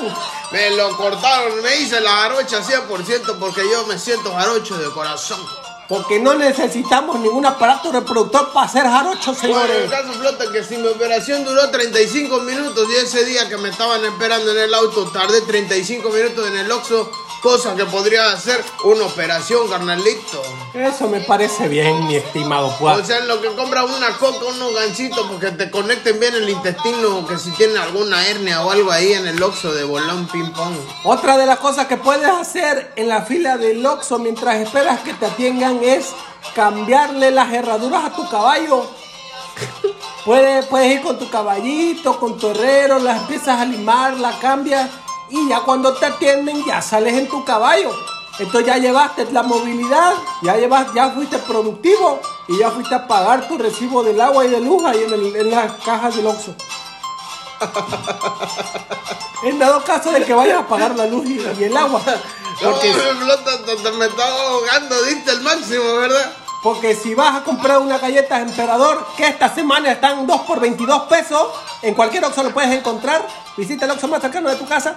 Me 0.53 0.71
lo 0.71 0.97
cortaron, 0.97 1.61
me 1.63 1.77
hice 1.77 2.01
la 2.01 2.11
jarocha 2.11 2.63
100% 2.63 3.37
porque 3.41 3.63
yo 3.71 3.87
me 3.87 3.99
siento 3.99 4.33
jarocho 4.33 4.79
de 4.79 4.89
corazón. 4.91 5.41
Porque 5.89 6.19
no 6.19 6.35
necesitamos 6.35 7.19
ningún 7.21 7.47
aparato 7.47 7.93
reproductor 7.93 8.51
para 8.53 8.67
hacer 8.67 8.83
jarochos, 8.85 9.41
Bueno, 9.41 9.63
el 9.63 9.69
señores. 9.71 9.91
caso 9.91 10.13
flota 10.15 10.51
que 10.53 10.65
si 10.65 10.77
mi 10.79 10.89
operación 10.89 11.45
duró 11.45 11.71
35 11.71 12.41
minutos 12.41 12.89
y 12.91 12.97
ese 12.97 13.25
día 13.25 13.49
que 13.49 13.57
me 13.57 13.69
estaban 13.69 14.05
esperando 14.05 14.51
en 14.51 14.59
el 14.59 14.75
auto 14.75 15.05
tardé 15.13 15.43
35 15.43 16.09
minutos 16.11 16.49
en 16.49 16.57
el 16.57 16.73
Oxxo, 16.73 17.09
cosa 17.43 17.75
que 17.77 17.85
podría 17.85 18.33
hacer 18.33 18.63
una 18.85 19.05
operación, 19.05 19.69
carnalito. 19.69 20.43
Eso 20.75 21.09
me 21.09 21.21
parece 21.21 21.69
bien, 21.69 22.07
mi 22.07 22.17
estimado 22.17 22.69
O 22.69 22.79
Pua. 22.79 23.05
sea, 23.05 23.19
en 23.19 23.29
lo 23.29 23.41
que 23.41 23.55
compras 23.55 23.85
una 23.85 24.11
coca, 24.19 24.45
unos 24.47 24.75
ganchitos, 24.75 25.27
porque 25.27 25.51
te 25.53 25.71
conecten 25.71 26.19
bien 26.19 26.35
el 26.35 26.49
intestino, 26.49 27.27
que 27.27 27.39
si 27.39 27.51
tienen 27.53 27.77
alguna 27.77 28.27
hernia 28.27 28.63
o 28.65 28.71
algo 28.71 28.91
ahí 28.91 29.13
en 29.13 29.27
el 29.27 29.43
Oxxo 29.43 29.73
de 29.73 29.85
bolón 29.85 30.27
ping 30.29 30.51
pong. 30.53 30.75
Otra 31.05 31.37
de 31.39 31.47
las 31.47 31.59
cosas 31.59 31.87
que 31.87 31.97
puedes 31.97 32.29
hacer 32.29 32.93
en 32.97 33.09
la 33.09 33.23
fila 33.23 33.57
del 33.57 33.85
Oxxo 33.85 34.19
mientras 34.19 34.57
esperas 34.57 35.01
que 35.01 35.15
te 35.15 35.27
atiendan 35.27 35.83
es 35.83 36.09
cambiarle 36.55 37.31
las 37.31 37.53
herraduras 37.53 38.05
a 38.05 38.11
tu 38.17 38.29
caballo. 38.29 38.87
Puedes, 40.25 40.67
puedes 40.67 40.93
ir 40.93 41.03
con 41.03 41.17
tu 41.21 41.31
caballito, 41.31 42.19
con 42.19 42.37
tu 42.37 42.49
herrero, 42.49 42.99
las 42.99 43.19
empiezas 43.23 43.61
a 43.61 43.65
limar, 43.65 44.19
la 44.19 44.37
cambias 44.41 44.91
y 45.31 45.49
ya 45.49 45.61
cuando 45.61 45.93
te 45.95 46.07
atienden 46.07 46.65
ya 46.65 46.81
sales 46.83 47.15
en 47.15 47.29
tu 47.29 47.45
caballo. 47.45 47.91
Entonces 48.39 48.67
ya 48.67 48.77
llevaste 48.77 49.27
la 49.33 49.43
movilidad, 49.43 50.13
ya 50.43 50.57
llevas, 50.57 50.93
ya 50.95 51.09
fuiste 51.11 51.39
productivo 51.39 52.21
y 52.49 52.59
ya 52.59 52.71
fuiste 52.71 52.95
a 52.95 53.07
pagar 53.07 53.49
tu 53.49 53.57
recibo 53.57 54.03
del 54.03 54.21
agua 54.21 54.45
y 54.45 54.49
de 54.49 54.61
luz 54.61 54.85
ahí 54.85 55.03
en, 55.05 55.13
el- 55.15 55.37
en 55.37 55.51
las 55.51 55.73
cajas 55.85 56.15
del 56.17 56.27
Oxxo. 56.27 56.55
En 59.43 59.59
dado 59.59 59.83
caso 59.85 60.11
de 60.11 60.25
que 60.25 60.35
vayas 60.35 60.61
a 60.61 60.67
pagar 60.67 60.97
la 60.97 61.07
luz 61.07 61.27
y, 61.27 61.39
y 61.61 61.65
el 61.65 61.77
agua. 61.77 62.01
No, 62.63 62.71
Porque, 62.73 62.91
te 62.91 63.93
me 63.93 64.07
estaba 64.07 64.41
ahogando, 64.49 65.03
diste 65.05 65.31
el 65.31 65.41
máximo, 65.43 65.95
¿verdad? 65.97 66.33
porque 66.63 66.97
si 66.97 67.15
vas 67.15 67.37
a 67.37 67.45
comprar 67.45 67.79
unas 67.79 68.01
galletas 68.01 68.41
Emperador, 68.41 69.07
que 69.17 69.25
esta 69.27 69.55
semana 69.55 69.93
están 69.93 70.27
2 70.27 70.41
por 70.41 70.59
22 70.59 71.03
pesos, 71.03 71.47
en 71.83 71.95
cualquier 71.95 72.25
Oxxo 72.25 72.43
lo 72.43 72.51
puedes 72.53 72.73
encontrar. 72.73 73.25
Visita 73.57 73.85
el 73.85 73.93
Oxxo 73.93 74.09
más 74.09 74.21
cercano 74.21 74.49
de 74.49 74.57
tu 74.57 74.67
casa. 74.67 74.97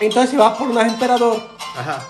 Entonces 0.00 0.30
si 0.30 0.36
vas 0.36 0.56
por 0.56 0.68
unas 0.68 0.86
Emperador, 0.88 1.40
Ajá. 1.78 2.02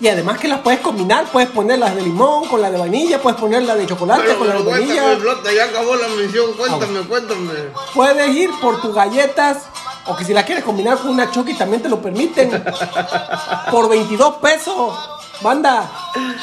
y 0.00 0.08
además 0.08 0.38
que 0.38 0.48
las 0.48 0.60
puedes 0.60 0.80
combinar, 0.80 1.24
puedes 1.32 1.50
poner 1.50 1.78
las 1.78 1.94
de 1.94 2.02
limón 2.02 2.46
con 2.48 2.60
la 2.62 2.70
de 2.70 2.78
vainilla, 2.78 3.20
puedes 3.20 3.38
poner 3.40 3.62
la 3.62 3.74
de 3.74 3.86
chocolate 3.86 4.22
Pero, 4.24 4.38
con 4.38 4.48
la 4.48 4.54
de 4.54 4.58
pero 4.60 4.70
vainilla. 4.70 5.16
flota, 5.18 5.52
ya 5.52 5.64
acabó 5.64 5.96
la 5.96 6.08
misión, 6.08 6.52
cuéntame, 6.54 7.00
cuéntame. 7.00 7.50
Puedes 7.94 8.28
ir 8.36 8.50
por 8.60 8.80
tus 8.80 8.94
galletas, 8.94 9.64
o 10.06 10.14
que 10.16 10.24
si 10.24 10.32
la 10.34 10.44
quieres 10.44 10.64
combinar 10.64 10.98
con 10.98 11.08
una 11.10 11.30
choque 11.30 11.54
también 11.54 11.82
te 11.82 11.88
lo 11.88 12.00
permiten. 12.00 12.50
por 13.70 13.88
22 13.88 14.34
pesos. 14.36 14.94
Banda, 15.42 15.90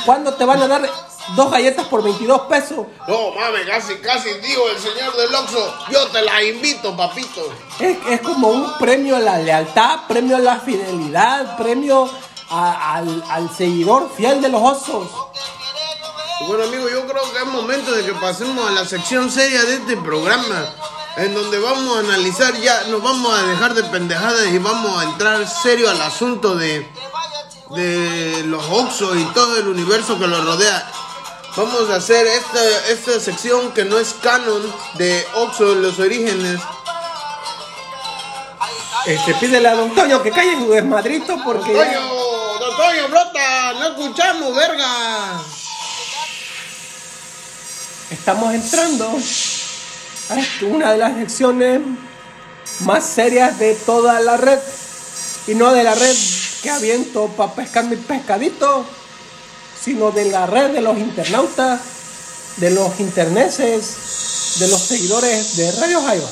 ¿cuándo 0.05 0.33
te 0.33 0.45
van 0.45 0.61
a 0.61 0.67
dar 0.67 0.89
dos 1.35 1.51
galletas 1.51 1.87
por 1.87 2.03
22 2.03 2.41
pesos? 2.41 2.85
No, 3.07 3.31
mames, 3.31 3.65
casi, 3.67 3.95
casi 3.95 4.29
digo 4.39 4.69
el 4.69 4.77
señor 4.79 5.15
del 5.15 5.33
Oxxo, 5.33 5.73
yo 5.91 6.07
te 6.07 6.21
la 6.21 6.43
invito, 6.43 6.95
papito. 6.95 7.41
Es, 7.79 7.97
es 8.09 8.21
como 8.21 8.49
un 8.49 8.77
premio 8.77 9.15
a 9.15 9.19
la 9.19 9.37
lealtad, 9.39 10.01
premio 10.07 10.35
a 10.37 10.39
la 10.39 10.59
fidelidad, 10.59 11.57
premio 11.57 12.09
a- 12.49 12.95
al, 12.95 13.23
al 13.29 13.49
seguidor 13.55 14.11
fiel 14.15 14.41
de 14.41 14.49
los 14.49 14.61
osos. 14.61 15.09
Bueno, 16.47 16.63
amigo, 16.65 16.89
yo 16.89 17.05
creo 17.07 17.31
que 17.31 17.39
es 17.39 17.45
momento 17.45 17.91
de 17.91 18.05
que 18.05 18.13
pasemos 18.13 18.67
a 18.69 18.71
la 18.73 18.85
sección 18.85 19.31
seria 19.31 19.63
de 19.63 19.75
este 19.75 19.95
programa, 19.97 20.65
en 21.15 21.33
donde 21.33 21.57
vamos 21.59 21.95
a 21.95 21.99
analizar 22.01 22.53
ya, 22.59 22.83
nos 22.89 23.01
vamos 23.01 23.33
a 23.33 23.43
dejar 23.43 23.73
de 23.75 23.83
pendejadas 23.83 24.47
y 24.47 24.57
vamos 24.57 24.99
a 25.01 25.03
entrar 25.05 25.47
serio 25.47 25.89
al 25.89 26.01
asunto 26.01 26.55
de, 26.55 26.85
de 27.75 28.43
los 28.47 28.63
Oxxo 28.69 29.15
y 29.15 29.23
todo 29.33 29.57
el 29.57 29.67
universo 29.69 30.19
que 30.19 30.27
los 30.27 30.43
rodea. 30.43 30.91
Vamos 31.55 31.89
a 31.89 31.95
hacer 31.97 32.25
esta, 32.25 32.87
esta 32.89 33.19
sección 33.19 33.71
que 33.73 33.85
no 33.85 33.99
es 33.99 34.15
canon 34.21 34.61
de 34.95 35.25
Oxxo, 35.35 35.75
los 35.75 35.99
orígenes. 35.99 36.59
Este, 39.05 39.33
pídele 39.35 39.67
a 39.67 39.75
Don 39.75 39.93
Toño 39.93 40.23
que 40.23 40.31
calle 40.31 40.55
su 40.57 40.69
desmadrito 40.71 41.37
porque... 41.43 41.73
ya- 41.73 41.83
Toño, 41.83 41.99
don 42.59 42.77
Toño, 42.77 43.07
flota, 43.07 43.73
no 43.73 43.87
escuchamos, 43.89 44.55
verga. 44.55 45.41
Estamos 48.09 48.53
entrando 48.53 49.05
a 50.29 50.65
una 50.65 50.91
de 50.93 50.97
las 50.97 51.15
secciones 51.17 51.81
más 52.79 53.05
serias 53.05 53.59
de 53.59 53.75
toda 53.75 54.19
la 54.21 54.37
red. 54.37 54.59
Y 55.47 55.55
no 55.55 55.71
de 55.73 55.83
la 55.83 55.93
red 55.93 56.15
que 56.63 56.69
aviento 56.69 57.27
para 57.27 57.51
pescar 57.53 57.83
mi 57.85 57.97
pescadito, 57.97 58.85
sino 59.83 60.11
de 60.11 60.25
la 60.25 60.45
red 60.45 60.71
de 60.71 60.81
los 60.81 60.97
internautas, 60.97 61.81
de 62.57 62.69
los 62.71 62.99
interneses, 62.99 64.59
de 64.59 64.67
los 64.67 64.81
seguidores 64.81 65.57
de 65.57 65.71
Radio 65.73 66.01
Jaiba. 66.01 66.29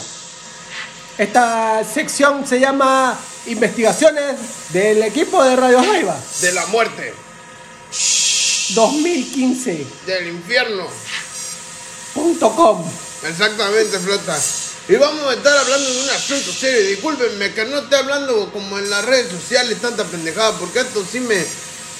Esta 1.17 1.83
sección 1.83 2.47
se 2.47 2.59
llama 2.59 3.19
Investigaciones 3.47 4.35
del 4.69 5.03
equipo 5.03 5.43
de 5.43 5.55
Radio 5.55 5.83
Jaiba 5.83 6.15
De 6.41 6.51
la 6.53 6.65
muerte, 6.67 7.13
2015.com. 8.73 10.05
del 10.05 10.27
infierno. 10.27 10.87
Exactamente, 13.27 13.99
flota. 13.99 14.39
Y 14.87 14.95
vamos 14.95 15.29
a 15.29 15.33
estar 15.33 15.57
hablando 15.57 15.93
de 15.93 16.01
un 16.01 16.09
asunto 16.09 16.51
serio. 16.51 16.87
Discúlpenme 16.87 17.53
que 17.53 17.65
no 17.65 17.79
esté 17.79 17.95
hablando 17.95 18.51
como 18.51 18.79
en 18.79 18.89
las 18.89 19.05
redes 19.05 19.31
sociales 19.31 19.79
tanta 19.79 20.03
pendejada, 20.05 20.57
porque 20.57 20.79
esto 20.79 21.05
sí 21.09 21.19
me, 21.19 21.45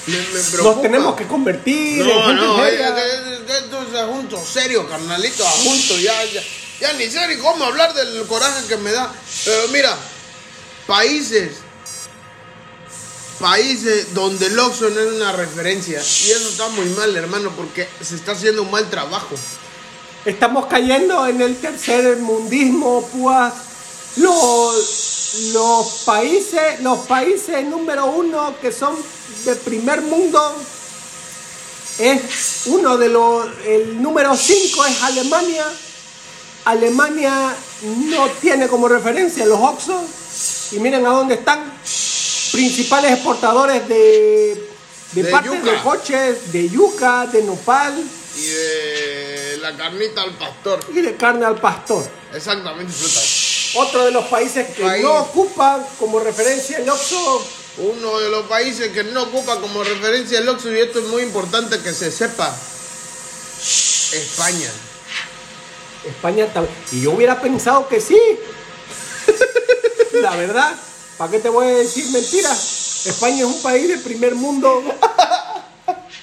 me, 0.06 0.16
me 0.18 0.40
preocupa. 0.40 0.62
Nos 0.74 0.82
tenemos 0.82 1.16
que 1.16 1.26
convertir 1.26 2.00
en 2.02 2.06
No, 2.08 2.22
gente 2.26 2.42
no, 2.44 2.64
es- 2.66 2.80
es 2.80 3.94
asunto 3.94 4.42
serio, 4.44 4.88
carnalito, 4.88 5.46
asunto. 5.46 5.98
Ya, 5.98 6.24
ya, 6.24 6.42
ya 6.80 6.92
ni 6.94 7.08
sé 7.10 7.26
ni 7.28 7.36
cómo 7.36 7.64
hablar 7.64 7.92
del 7.94 8.26
coraje 8.26 8.66
que 8.66 8.76
me 8.76 8.90
da. 8.92 9.12
Pero 9.44 9.68
mira, 9.68 9.96
países, 10.86 11.52
países 13.38 14.14
donde 14.14 14.46
el 14.46 14.58
Oxxo 14.58 14.90
no 14.90 15.00
es 15.00 15.12
una 15.12 15.32
referencia. 15.32 15.98
Y 16.00 16.30
eso 16.30 16.48
está 16.48 16.68
muy 16.68 16.86
mal, 16.90 17.14
hermano, 17.16 17.52
porque 17.56 17.88
se 18.00 18.14
está 18.16 18.32
haciendo 18.32 18.62
un 18.62 18.70
mal 18.70 18.88
trabajo. 18.90 19.34
Estamos 20.24 20.66
cayendo 20.66 21.26
en 21.26 21.40
el 21.40 21.56
tercer 21.56 22.16
mundismo, 22.18 23.08
pues. 23.12 23.52
Los, 24.16 25.21
los 25.52 25.86
países, 26.04 26.80
los 26.80 27.00
países 27.06 27.64
número 27.64 28.06
uno 28.06 28.54
que 28.60 28.70
son 28.72 28.96
de 29.44 29.56
primer 29.56 30.02
mundo 30.02 30.54
es 31.98 32.62
uno 32.66 32.96
de 32.96 33.08
los, 33.08 33.46
el 33.66 34.00
número 34.02 34.36
cinco 34.36 34.84
es 34.86 35.02
Alemania. 35.02 35.64
Alemania 36.64 37.54
no 37.82 38.28
tiene 38.40 38.68
como 38.68 38.88
referencia 38.88 39.44
los 39.46 39.58
Oxxo. 39.60 40.04
y 40.72 40.78
miren 40.78 41.04
a 41.06 41.10
dónde 41.10 41.34
están. 41.34 41.72
Principales 42.52 43.12
exportadores 43.12 43.88
de, 43.88 44.68
de, 45.12 45.22
De 45.22 45.30
partes 45.30 45.52
yuca. 45.52 45.70
de 45.72 45.78
coches, 45.82 46.52
de 46.52 46.68
yuca, 46.68 47.26
de 47.26 47.42
nopal 47.42 47.94
Y 48.36 48.44
de 48.46 49.58
la 49.60 49.74
carnita 49.76 50.22
al 50.22 50.32
pastor. 50.36 50.80
y 50.92 51.00
de 51.00 51.16
carne 51.16 51.46
al 51.46 51.58
pastor. 51.60 52.04
Exactamente, 52.34 52.92
fruta. 52.92 53.20
Otro 53.74 54.04
de 54.04 54.10
los 54.10 54.24
países 54.26 54.68
que 54.74 54.82
País. 54.82 55.02
no 55.02 55.14
ocupan 55.22 55.84
como 55.98 56.20
referencia 56.20 56.78
el 56.78 56.88
Oxxo, 56.88 57.46
Uno 57.78 58.18
de 58.20 58.28
los 58.28 58.44
países 58.46 58.92
que 58.92 59.02
no 59.04 59.22
ocupa 59.22 59.58
como 59.60 59.82
referencia 59.82 60.38
el 60.38 60.48
Oxxo, 60.48 60.70
y 60.72 60.78
esto 60.80 60.98
es 60.98 61.06
muy 61.06 61.22
importante 61.22 61.80
que 61.80 61.92
se 61.94 62.10
sepa, 62.12 62.54
España. 64.12 64.70
España 66.06 66.46
también. 66.52 66.74
Y 66.92 67.00
yo 67.02 67.12
hubiera 67.12 67.40
pensado 67.40 67.88
que 67.88 68.00
sí. 68.00 68.18
La 70.20 70.36
verdad, 70.36 70.74
¿para 71.16 71.30
qué 71.30 71.38
te 71.38 71.48
voy 71.48 71.66
a 71.66 71.70
decir 71.78 72.10
mentiras? 72.10 73.06
España 73.06 73.38
es 73.38 73.44
un 73.44 73.62
país 73.62 73.88
de 73.88 73.98
primer 73.98 74.34
mundo. 74.34 74.82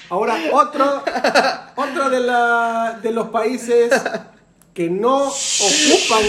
Ahora, 0.08 0.38
otro, 0.52 1.02
otro 1.76 2.10
de, 2.10 2.20
la- 2.20 2.98
de 3.02 3.10
los 3.10 3.28
países 3.28 3.90
que 4.74 4.88
no 4.88 5.24
ocupan 5.26 6.24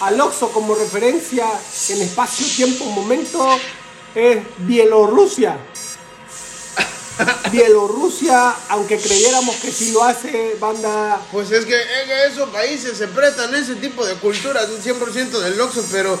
al 0.00 0.20
Oxxo 0.20 0.50
como 0.52 0.74
referencia 0.74 1.46
en 1.88 2.02
espacio, 2.02 2.46
tiempo, 2.54 2.84
momento 2.86 3.46
es 4.14 4.38
Bielorrusia. 4.58 5.58
Bielorrusia, 7.50 8.54
aunque 8.68 8.98
creyéramos 8.98 9.56
que 9.56 9.70
sí 9.70 9.92
lo 9.92 10.02
hace, 10.02 10.56
banda 10.58 11.20
Pues 11.30 11.50
es 11.50 11.64
que, 11.64 11.72
que 12.06 12.26
esos 12.26 12.48
países 12.50 12.96
se 12.96 13.08
prestan 13.08 13.54
ese 13.54 13.74
tipo 13.76 14.04
de 14.06 14.14
cultura, 14.14 14.62
un 14.64 14.82
100% 14.82 15.38
del 15.40 15.60
Oxxo, 15.60 15.84
pero 15.90 16.18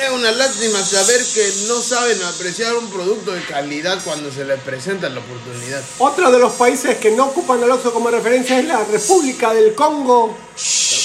es 0.00 0.10
una 0.10 0.30
lástima 0.32 0.82
saber 0.84 1.20
que 1.34 1.52
no 1.68 1.80
saben 1.80 2.22
apreciar 2.24 2.76
un 2.76 2.90
producto 2.90 3.32
de 3.32 3.42
calidad 3.44 4.02
cuando 4.04 4.30
se 4.32 4.44
les 4.44 4.60
presenta 4.60 5.08
la 5.08 5.20
oportunidad. 5.20 5.82
Otro 5.98 6.30
de 6.30 6.38
los 6.38 6.52
países 6.54 6.96
que 6.98 7.10
no 7.12 7.26
ocupan 7.26 7.62
el 7.62 7.70
Oxxo 7.70 7.92
como 7.92 8.10
referencia 8.10 8.58
es 8.58 8.66
la 8.66 8.84
República 8.84 9.54
del 9.54 9.74
Congo. 9.74 10.36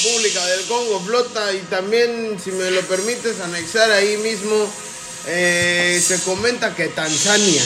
República 0.04 0.46
del 0.48 0.66
Congo 0.66 1.00
flota 1.06 1.54
y 1.54 1.60
también, 1.70 2.38
si 2.44 2.52
me 2.52 2.70
lo 2.72 2.82
permites, 2.82 3.40
anexar 3.40 3.92
ahí 3.92 4.18
mismo, 4.18 4.68
eh, 5.28 6.02
se 6.06 6.20
comenta 6.22 6.76
que 6.76 6.88
Tanzania. 6.90 7.64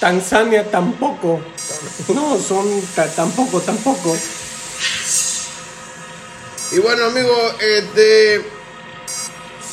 Tanzania 0.00 0.70
tampoco. 0.70 1.40
No, 2.08 2.38
son 2.42 2.82
ta- 2.94 3.08
tampoco, 3.14 3.60
tampoco. 3.60 4.16
Y 6.72 6.78
bueno, 6.78 7.04
amigo, 7.06 7.54
este, 7.60 8.44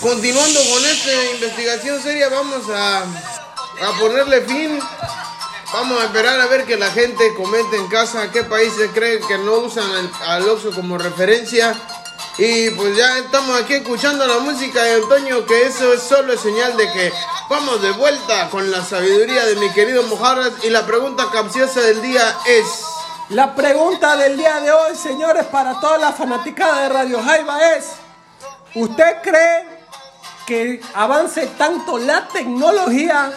continuando 0.01 0.60
con 0.72 0.84
esta 0.86 1.31
investigación 1.36 2.01
seria, 2.01 2.27
vamos 2.29 2.63
a, 2.70 3.00
a 3.00 4.00
ponerle 4.00 4.41
fin. 4.41 4.79
Vamos 5.74 6.01
a 6.01 6.05
esperar 6.05 6.41
a 6.41 6.48
ver 6.48 6.65
que 6.65 6.75
la 6.75 6.91
gente 6.91 7.34
comente 7.36 7.77
en 7.77 7.88
casa 7.88 8.29
qué 8.29 8.43
países 8.43 8.89
creen 8.93 9.25
que 9.25 9.38
no 9.38 9.60
usan 9.60 9.89
al, 9.89 10.12
al 10.27 10.50
Oxxo 10.50 10.72
como 10.72 10.98
referencia. 10.98 11.74
Y 12.38 12.72
pues 12.72 12.98
ya 12.98 13.20
estamos 13.20 13.62
aquí 13.62 13.75
escuchando 13.75 14.27
la 14.27 14.39
música 14.39 14.84
de 14.84 14.96
Antonio, 14.96 15.46
que 15.46 15.67
eso 15.67 15.93
es 15.93 16.01
solo 16.01 16.38
señal 16.38 16.75
de 16.75 16.91
que 16.91 17.13
vamos 17.50 17.81
de 17.81 17.91
vuelta 17.91 18.50
con 18.50 18.70
la 18.70 18.84
sabiduría 18.84 19.46
de 19.46 19.55
mi 19.55 19.70
querido 19.72 20.03
Mojarras. 20.03 20.51
Y 20.63 20.70
la 20.70 20.86
pregunta 20.86 21.27
capciosa 21.31 21.79
del 21.81 22.01
día 22.01 22.38
es... 22.48 22.65
La 23.29 23.55
pregunta 23.55 24.17
del 24.17 24.36
día 24.36 24.60
de 24.60 24.74
hoy, 24.74 24.96
señores, 24.98 25.46
para 25.46 25.79
toda 25.79 25.98
la 25.98 26.12
fanaticada 26.12 26.84
de 26.84 26.89
Radio 26.89 27.24
Jaiba 27.24 27.75
es, 27.75 27.91
¿usted 28.75 29.22
cree 29.24 29.81
que 30.46 30.82
avance 30.94 31.48
tanto 31.58 31.98
la 31.98 32.28
tecnología 32.28 33.32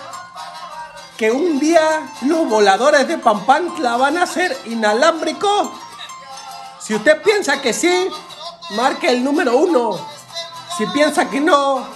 que 1.17 1.31
un 1.31 1.59
día 1.61 2.13
los 2.23 2.49
voladores 2.49 3.07
de 3.07 3.19
Pampantla 3.19 3.97
van 3.97 4.19
a 4.19 4.27
ser 4.27 4.57
inalámbricos? 4.67 5.71
Si 6.81 6.95
usted 6.95 7.23
piensa 7.23 7.61
que 7.63 7.73
sí, 7.73 8.09
marque 8.71 9.11
el 9.11 9.25
número 9.25 9.57
uno. 9.57 9.99
Si 10.77 10.87
piensa 10.87 11.31
que 11.31 11.41
no, 11.41 11.87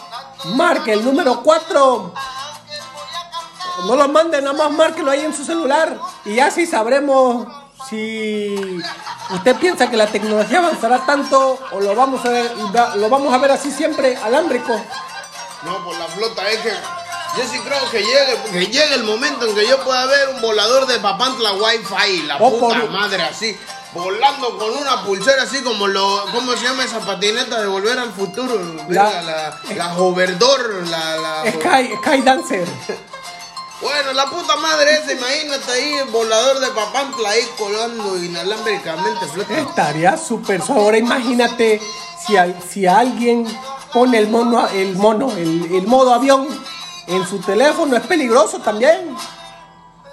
marque 0.55 0.93
el 0.93 1.05
número 1.05 1.43
cuatro. 1.43 2.13
No 3.87 3.97
lo 3.97 4.09
mande, 4.09 4.41
nada 4.41 4.57
más 4.57 4.71
márquelo 4.73 5.11
ahí 5.11 5.21
en 5.21 5.35
su 5.35 5.45
celular 5.45 5.99
y 6.25 6.35
ya 6.35 6.51
sí 6.51 6.67
sabremos 6.67 7.47
si 7.89 8.81
usted 9.31 9.57
piensa 9.57 9.89
que 9.91 9.97
la 9.97 10.07
tecnología 10.07 10.59
avanzará 10.59 11.05
tanto 11.07 11.59
o 11.73 11.81
lo 11.81 11.95
vamos 11.95 12.25
a 12.25 12.29
ver, 12.31 12.53
lo 12.97 13.09
vamos 13.09 13.33
a 13.33 13.39
ver 13.39 13.51
así 13.53 13.71
siempre 13.71 14.17
alámbrico. 14.17 14.81
No, 15.65 15.85
por 15.85 15.97
la 15.99 16.07
flota 16.07 16.49
es 16.51 16.59
que 16.61 16.71
yo 16.71 17.45
sí 17.51 17.59
creo 17.61 17.91
que 17.91 17.99
llegue, 18.03 18.37
que 18.53 18.67
llegue 18.67 18.95
el 18.95 19.05
momento 19.05 19.47
en 19.47 19.55
que 19.55 19.67
yo 19.67 19.83
pueda 19.85 20.07
ver 20.07 20.29
un 20.35 20.41
volador 20.41 20.87
de 20.87 20.99
Papantla 21.01 21.53
Wi-Fi, 21.55 22.23
la 22.27 22.37
O 22.37 22.59
puta 22.59 22.81
por- 22.81 22.91
madre 22.91 23.23
así, 23.23 23.57
volando 23.93 24.57
con 24.59 24.71
una 24.77 25.03
pulsera 25.05 25.43
así 25.43 25.63
como 25.63 25.87
lo, 25.87 26.25
¿cómo 26.33 26.53
se 26.53 26.65
llama 26.65 26.85
esa 26.85 27.01
patineta 27.01 27.61
de 27.61 27.67
volver 27.67 27.99
al 27.99 28.13
futuro? 28.13 28.59
La, 28.89 29.23
la, 29.77 29.95
hoverdoor, 29.99 30.87
la, 30.89 31.17
la 31.17 31.53
Sky, 31.53 31.97
Sky 32.03 32.23
Dancer. 32.23 32.67
bueno, 33.81 34.13
la 34.13 34.27
puta 34.27 34.57
madre 34.57 34.93
esa, 34.93 35.13
imagínate 35.13 35.71
ahí 35.71 35.95
el 35.95 36.09
volador 36.09 36.59
de 36.61 36.67
Papantla 36.69 37.31
ahí 37.31 37.49
colando 37.57 38.17
inalámbricamente 38.17 39.27
flota. 39.27 39.59
Estaría 39.59 40.17
súper. 40.17 40.61
Ahora 40.69 40.99
imagínate 40.99 41.81
si, 42.27 42.35
si 42.69 42.87
alguien 42.87 43.47
pone 43.93 44.19
el 44.19 44.29
mono, 44.29 44.67
el 44.69 44.97
mono, 44.97 45.31
el, 45.33 45.75
el 45.75 45.87
modo 45.87 46.13
avión 46.13 46.49
en 47.07 47.27
su 47.27 47.39
teléfono, 47.39 47.97
es 47.97 48.07
peligroso 48.07 48.59
también. 48.59 49.17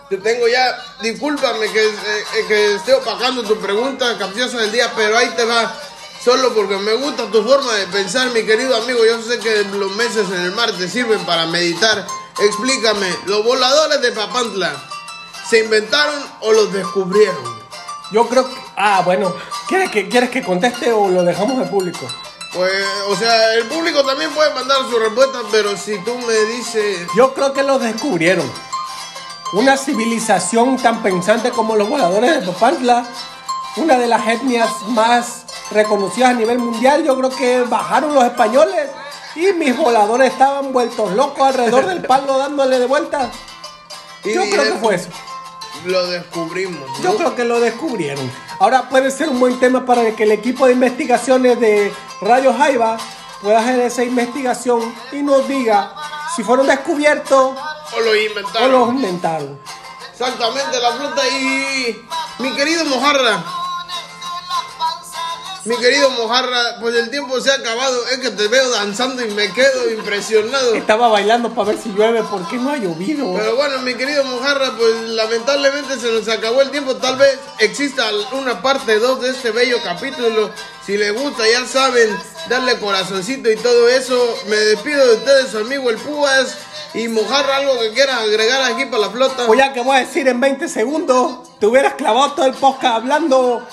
Te 0.09 0.17
tengo 0.17 0.47
ya, 0.47 0.77
discúlpame 1.01 1.71
que, 1.71 1.87
eh, 1.87 2.45
que 2.47 2.75
esté 2.75 2.93
opacando 2.93 3.41
tu 3.41 3.57
pregunta 3.57 4.15
capciosa 4.19 4.59
del 4.59 4.71
día, 4.71 4.91
pero 4.95 5.17
ahí 5.17 5.29
te 5.35 5.43
va. 5.43 5.75
Solo 6.23 6.53
porque 6.53 6.77
me 6.77 6.93
gusta 6.93 7.29
tu 7.31 7.43
forma 7.43 7.73
de 7.73 7.87
pensar, 7.87 8.29
mi 8.29 8.43
querido 8.43 8.77
amigo. 8.77 9.03
Yo 9.05 9.21
sé 9.21 9.39
que 9.39 9.63
los 9.63 9.95
meses 9.95 10.27
en 10.29 10.41
el 10.41 10.51
mar 10.51 10.71
te 10.71 10.87
sirven 10.87 11.25
para 11.25 11.47
meditar. 11.47 12.05
Explícame, 12.39 13.07
¿los 13.27 13.45
voladores 13.45 14.01
de 14.01 14.11
Papantla 14.11 14.73
se 15.49 15.59
inventaron 15.63 16.21
o 16.41 16.51
los 16.51 16.73
descubrieron? 16.73 17.65
Yo 18.11 18.27
creo 18.27 18.47
que. 18.49 18.55
Ah, 18.75 19.01
bueno. 19.05 19.33
¿Quieres 19.67 19.89
que, 19.89 20.09
¿Quieres 20.09 20.29
que 20.29 20.43
conteste 20.43 20.91
o 20.91 21.07
lo 21.07 21.23
dejamos 21.23 21.57
al 21.59 21.69
público? 21.69 22.05
Pues, 22.53 22.85
o 23.09 23.15
sea, 23.15 23.53
el 23.55 23.65
público 23.67 24.03
también 24.05 24.31
puede 24.31 24.53
mandar 24.53 24.77
su 24.89 24.97
respuesta, 24.99 25.39
pero 25.51 25.75
si 25.75 25.97
tú 25.99 26.17
me 26.19 26.33
dices... 26.55 27.07
Yo 27.15 27.33
creo 27.33 27.51
que 27.53 27.63
los 27.63 27.81
descubrieron. 27.81 28.49
Una 29.53 29.77
civilización 29.77 30.77
tan 30.77 31.01
pensante 31.01 31.51
como 31.51 31.75
los 31.75 31.89
voladores 31.89 32.39
de 32.39 32.45
Popantla, 32.45 33.05
una 33.77 33.97
de 33.97 34.07
las 34.07 34.27
etnias 34.27 34.69
más 34.87 35.45
reconocidas 35.71 36.31
a 36.31 36.33
nivel 36.33 36.59
mundial, 36.59 37.03
yo 37.03 37.17
creo 37.17 37.29
que 37.29 37.61
bajaron 37.61 38.13
los 38.13 38.23
españoles 38.23 38.89
y 39.35 39.51
mis 39.53 39.75
voladores 39.75 40.31
estaban 40.31 40.71
vueltos 40.71 41.11
locos 41.11 41.45
alrededor 41.47 41.85
del 41.87 42.03
palo 42.03 42.37
dándole 42.37 42.79
de 42.79 42.85
vuelta. 42.85 43.29
y 44.23 44.33
Yo 44.33 44.41
creo 44.43 44.63
que 44.63 44.79
fue 44.79 44.95
eso. 44.95 45.09
Lo 45.85 46.07
descubrimos, 46.07 46.79
¿no? 46.89 47.03
Yo 47.03 47.17
creo 47.17 47.35
que 47.35 47.43
lo 47.43 47.59
descubrieron. 47.59 48.31
Ahora 48.59 48.89
puede 48.89 49.11
ser 49.11 49.29
un 49.29 49.39
buen 49.39 49.59
tema 49.59 49.85
para 49.85 50.15
que 50.15 50.23
el 50.23 50.31
equipo 50.31 50.65
de 50.65 50.73
investigaciones 50.73 51.59
de 51.59 51.93
Radio 52.21 52.53
Jaiba 52.53 52.97
pueda 53.41 53.59
hacer 53.59 53.79
esa 53.81 54.03
investigación 54.03 54.95
y 55.11 55.21
nos 55.21 55.47
diga 55.47 55.93
si 56.35 56.43
fueron 56.43 56.65
descubiertos 56.67 57.55
O 57.95 57.99
lo 58.01 58.11
o 58.11 58.15
inventaron. 58.15 58.71
los 58.71 58.89
inventaron. 58.89 59.59
Exactamente, 60.11 60.79
la 60.79 60.91
flota 60.93 61.27
y 61.27 62.01
mi 62.39 62.55
querido 62.55 62.85
Mojarra. 62.85 63.43
Mi 65.65 65.75
querido 65.77 66.11
Mojarra, 66.11 66.77
pues 66.79 66.95
el 66.95 67.09
tiempo 67.09 67.41
se 67.41 67.49
ha 67.49 67.55
acabado. 67.55 68.07
Es 68.09 68.19
que 68.19 68.29
te 68.29 68.47
veo 68.47 68.69
danzando 68.69 69.25
y 69.25 69.31
me 69.31 69.51
quedo 69.51 69.89
impresionado. 69.89 70.75
Estaba 70.75 71.07
bailando 71.07 71.49
para 71.55 71.69
ver 71.69 71.79
si 71.79 71.89
llueve 71.89 72.21
porque 72.29 72.57
no 72.57 72.69
ha 72.69 72.77
llovido. 72.77 73.33
Pero 73.35 73.55
bueno, 73.55 73.79
mi 73.79 73.95
querido 73.95 74.23
Mojarra, 74.25 74.77
pues 74.77 75.09
lamentablemente 75.09 75.99
se 75.99 76.11
nos 76.11 76.27
acabó 76.29 76.61
el 76.61 76.69
tiempo. 76.69 76.95
Tal 76.97 77.17
vez 77.17 77.39
exista 77.57 78.05
una 78.33 78.61
parte 78.61 78.99
2 78.99 79.21
de 79.21 79.29
este 79.31 79.49
bello 79.49 79.77
capítulo. 79.83 80.51
Si 80.85 80.97
les 80.97 81.19
gusta, 81.19 81.43
ya 81.51 81.65
saben, 81.65 82.15
darle 82.47 82.77
corazoncito 82.77 83.51
y 83.51 83.55
todo 83.55 83.89
eso. 83.89 84.37
Me 84.47 84.57
despido 84.57 85.03
de 85.07 85.15
ustedes, 85.15 85.49
su 85.49 85.57
amigo 85.57 85.89
el 85.89 85.97
Púas. 85.97 86.57
Y 86.93 87.07
Mojarra, 87.07 87.57
algo 87.57 87.79
que 87.79 87.89
quieras 87.89 88.19
agregar 88.19 88.71
aquí 88.71 88.85
para 88.85 89.07
la 89.07 89.09
flota. 89.09 89.47
Pues 89.47 89.57
ya 89.57 89.73
que 89.73 89.81
voy 89.81 89.97
a 89.97 89.99
decir 90.01 90.27
en 90.27 90.39
20 90.39 90.67
segundos, 90.67 91.39
te 91.59 91.65
hubieras 91.65 91.95
clavado 91.95 92.33
todo 92.33 92.45
el 92.45 92.53
podcast 92.53 92.97
hablando. 92.97 93.67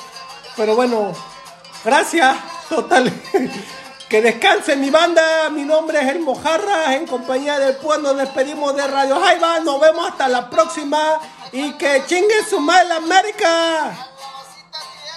Pero 0.57 0.75
bueno, 0.75 1.15
gracias. 1.85 2.37
Total. 2.69 3.13
Que 4.13 4.21
descanse 4.21 4.77
mi 4.77 4.91
banda. 4.91 5.49
Mi 5.49 5.65
nombre 5.65 5.99
es 5.99 6.07
El 6.09 6.21
Mojarra. 6.21 6.95
En 6.95 7.07
compañía 7.07 7.59
del 7.59 7.77
pueblo 7.77 8.13
despedimos 8.13 8.77
de 8.77 8.87
Radio 8.87 9.19
Jaiba. 9.19 9.61
Nos 9.61 9.81
vemos 9.81 10.07
hasta 10.07 10.29
la 10.29 10.51
próxima. 10.51 11.19
Y 11.51 11.73
que 11.79 12.05
chingue 12.07 12.45
su 12.45 12.61
madre 12.61 12.93
América. 12.93 14.11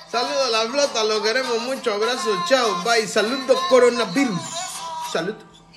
Saludos 0.10 0.47
a 0.47 0.49
la 0.49 0.71
flota, 0.71 1.04
lo 1.04 1.21
queremos 1.21 1.62
mucho. 1.63 1.93
Abrazo, 1.93 2.41
chao, 2.47 2.84
bye. 2.86 3.06
Saludos, 3.06 3.60
coronavirus. 3.67 4.39
Saludos. 5.12 5.55